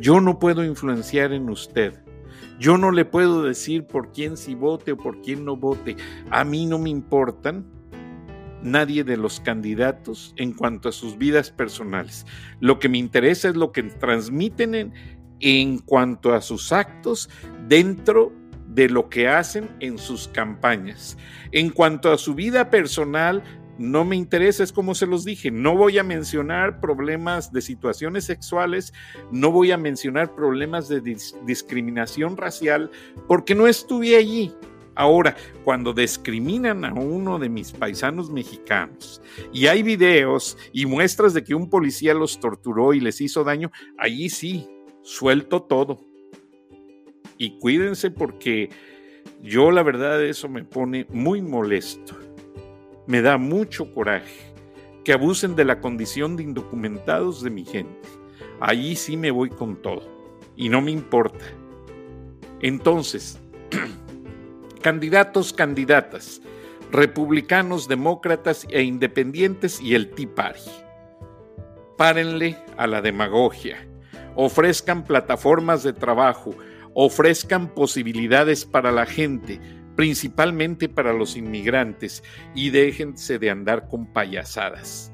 Yo 0.00 0.20
no 0.20 0.38
puedo 0.38 0.64
influenciar 0.64 1.32
en 1.32 1.48
usted. 1.48 1.94
Yo 2.58 2.76
no 2.76 2.90
le 2.90 3.04
puedo 3.04 3.42
decir 3.42 3.86
por 3.86 4.12
quién 4.12 4.36
si 4.36 4.54
vote 4.54 4.92
o 4.92 4.96
por 4.96 5.20
quién 5.22 5.44
no 5.44 5.56
vote. 5.56 5.96
A 6.30 6.44
mí 6.44 6.66
no 6.66 6.78
me 6.78 6.90
importan 6.90 7.64
nadie 8.62 9.04
de 9.04 9.16
los 9.16 9.40
candidatos 9.40 10.34
en 10.36 10.52
cuanto 10.52 10.88
a 10.88 10.92
sus 10.92 11.16
vidas 11.16 11.50
personales. 11.50 12.26
Lo 12.60 12.78
que 12.78 12.88
me 12.88 12.98
interesa 12.98 13.48
es 13.48 13.56
lo 13.56 13.72
que 13.72 13.84
transmiten 13.84 14.74
en, 14.74 14.92
en 15.40 15.78
cuanto 15.78 16.34
a 16.34 16.40
sus 16.40 16.72
actos 16.72 17.30
dentro 17.68 18.32
de 18.68 18.88
lo 18.88 19.08
que 19.08 19.28
hacen 19.28 19.70
en 19.80 19.98
sus 19.98 20.28
campañas. 20.28 21.16
En 21.52 21.70
cuanto 21.70 22.12
a 22.12 22.18
su 22.18 22.34
vida 22.34 22.70
personal, 22.70 23.42
no 23.78 24.04
me 24.04 24.16
interesa, 24.16 24.64
es 24.64 24.72
como 24.72 24.94
se 24.94 25.06
los 25.06 25.24
dije, 25.24 25.50
no 25.50 25.76
voy 25.76 25.98
a 25.98 26.02
mencionar 26.02 26.80
problemas 26.80 27.52
de 27.52 27.62
situaciones 27.62 28.24
sexuales, 28.24 28.92
no 29.30 29.52
voy 29.52 29.70
a 29.70 29.78
mencionar 29.78 30.34
problemas 30.34 30.88
de 30.88 31.00
discriminación 31.46 32.36
racial, 32.36 32.90
porque 33.26 33.54
no 33.54 33.66
estuve 33.66 34.16
allí. 34.16 34.52
Ahora, 34.96 35.36
cuando 35.62 35.92
discriminan 35.92 36.84
a 36.84 36.92
uno 36.92 37.38
de 37.38 37.48
mis 37.48 37.70
paisanos 37.70 38.30
mexicanos 38.30 39.22
y 39.52 39.68
hay 39.68 39.84
videos 39.84 40.58
y 40.72 40.86
muestras 40.86 41.34
de 41.34 41.44
que 41.44 41.54
un 41.54 41.70
policía 41.70 42.14
los 42.14 42.40
torturó 42.40 42.92
y 42.92 43.00
les 43.00 43.20
hizo 43.20 43.44
daño, 43.44 43.70
allí 43.96 44.28
sí, 44.28 44.66
suelto 45.02 45.62
todo. 45.62 46.00
Y 47.36 47.60
cuídense 47.60 48.10
porque 48.10 48.70
yo 49.40 49.70
la 49.70 49.84
verdad 49.84 50.20
eso 50.24 50.48
me 50.48 50.64
pone 50.64 51.06
muy 51.10 51.42
molesto 51.42 52.27
me 53.08 53.22
da 53.22 53.38
mucho 53.38 53.92
coraje 53.94 54.52
que 55.02 55.14
abusen 55.14 55.56
de 55.56 55.64
la 55.64 55.80
condición 55.80 56.36
de 56.36 56.42
indocumentados 56.42 57.42
de 57.42 57.48
mi 57.48 57.64
gente. 57.64 58.06
Allí 58.60 58.96
sí 58.96 59.16
me 59.16 59.30
voy 59.30 59.48
con 59.48 59.80
todo 59.80 60.02
y 60.54 60.68
no 60.68 60.82
me 60.82 60.90
importa. 60.90 61.46
Entonces, 62.60 63.40
candidatos, 64.82 65.54
candidatas, 65.54 66.42
republicanos, 66.92 67.88
demócratas 67.88 68.66
e 68.68 68.82
independientes 68.82 69.80
y 69.80 69.94
el 69.94 70.10
Tea 70.10 70.28
Party. 70.34 70.70
Párenle 71.96 72.58
a 72.76 72.86
la 72.86 73.00
demagogia, 73.00 73.88
ofrezcan 74.36 75.04
plataformas 75.04 75.82
de 75.82 75.94
trabajo, 75.94 76.54
ofrezcan 76.92 77.68
posibilidades 77.68 78.66
para 78.66 78.92
la 78.92 79.06
gente, 79.06 79.60
principalmente 79.98 80.88
para 80.88 81.12
los 81.12 81.36
inmigrantes, 81.36 82.22
y 82.54 82.70
déjense 82.70 83.40
de 83.40 83.50
andar 83.50 83.88
con 83.88 84.06
payasadas. 84.06 85.12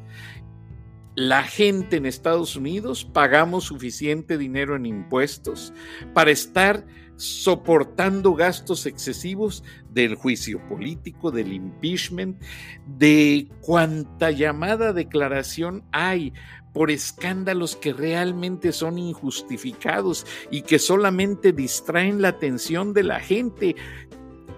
La 1.14 1.42
gente 1.42 1.96
en 1.96 2.04
Estados 2.04 2.54
Unidos 2.54 3.02
pagamos 3.02 3.64
suficiente 3.64 4.36
dinero 4.36 4.76
en 4.76 4.84
impuestos 4.84 5.72
para 6.12 6.32
estar 6.32 6.84
soportando 7.16 8.34
gastos 8.34 8.84
excesivos 8.84 9.64
del 9.88 10.16
juicio 10.16 10.60
político, 10.68 11.30
del 11.30 11.54
impeachment, 11.54 12.42
de 12.86 13.48
cuánta 13.62 14.32
llamada 14.32 14.92
declaración 14.92 15.82
hay 15.92 16.34
por 16.74 16.90
escándalos 16.90 17.76
que 17.76 17.94
realmente 17.94 18.72
son 18.72 18.98
injustificados 18.98 20.26
y 20.50 20.62
que 20.62 20.78
solamente 20.78 21.52
distraen 21.52 22.20
la 22.20 22.28
atención 22.28 22.92
de 22.92 23.04
la 23.04 23.20
gente 23.20 23.76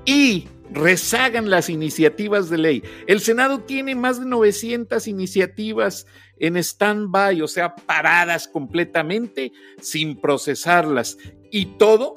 y 0.06 0.48
rezagan 0.70 1.50
las 1.50 1.68
iniciativas 1.68 2.48
de 2.48 2.58
ley. 2.58 2.82
El 3.06 3.20
Senado 3.20 3.60
tiene 3.60 3.94
más 3.94 4.18
de 4.18 4.26
900 4.26 5.06
iniciativas 5.06 6.06
en 6.38 6.56
stand-by, 6.56 7.42
o 7.42 7.48
sea, 7.48 7.74
paradas 7.74 8.48
completamente 8.48 9.52
sin 9.80 10.16
procesarlas. 10.20 11.18
Y 11.50 11.66
todo 11.78 12.14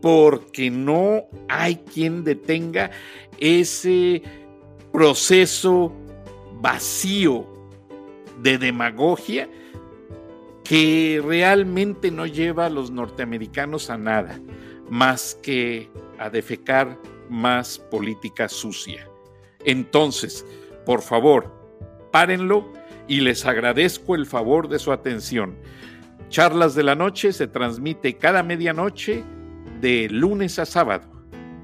porque 0.00 0.70
no 0.70 1.24
hay 1.48 1.76
quien 1.76 2.24
detenga 2.24 2.90
ese 3.38 4.22
proceso 4.92 5.92
vacío 6.60 7.46
de 8.42 8.58
demagogia 8.58 9.48
que 10.62 11.22
realmente 11.24 12.10
no 12.10 12.26
lleva 12.26 12.66
a 12.66 12.70
los 12.70 12.90
norteamericanos 12.90 13.90
a 13.90 13.98
nada 13.98 14.40
más 14.88 15.38
que 15.42 15.90
a 16.18 16.30
defecar 16.30 16.98
más 17.28 17.78
política 17.78 18.48
sucia. 18.48 19.08
Entonces, 19.64 20.46
por 20.84 21.02
favor, 21.02 21.52
párenlo 22.12 22.72
y 23.08 23.20
les 23.20 23.44
agradezco 23.46 24.14
el 24.14 24.26
favor 24.26 24.68
de 24.68 24.78
su 24.78 24.92
atención. 24.92 25.56
Charlas 26.28 26.74
de 26.74 26.82
la 26.82 26.94
Noche 26.94 27.32
se 27.32 27.46
transmite 27.46 28.16
cada 28.16 28.42
medianoche 28.42 29.24
de 29.80 30.08
lunes 30.10 30.58
a 30.58 30.66
sábado. 30.66 31.08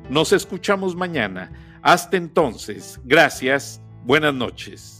Nos 0.08 0.32
escuchamos 0.32 0.96
mañana. 0.96 1.52
Hasta 1.82 2.16
entonces, 2.16 3.00
gracias, 3.04 3.80
buenas 4.04 4.34
noches. 4.34 4.99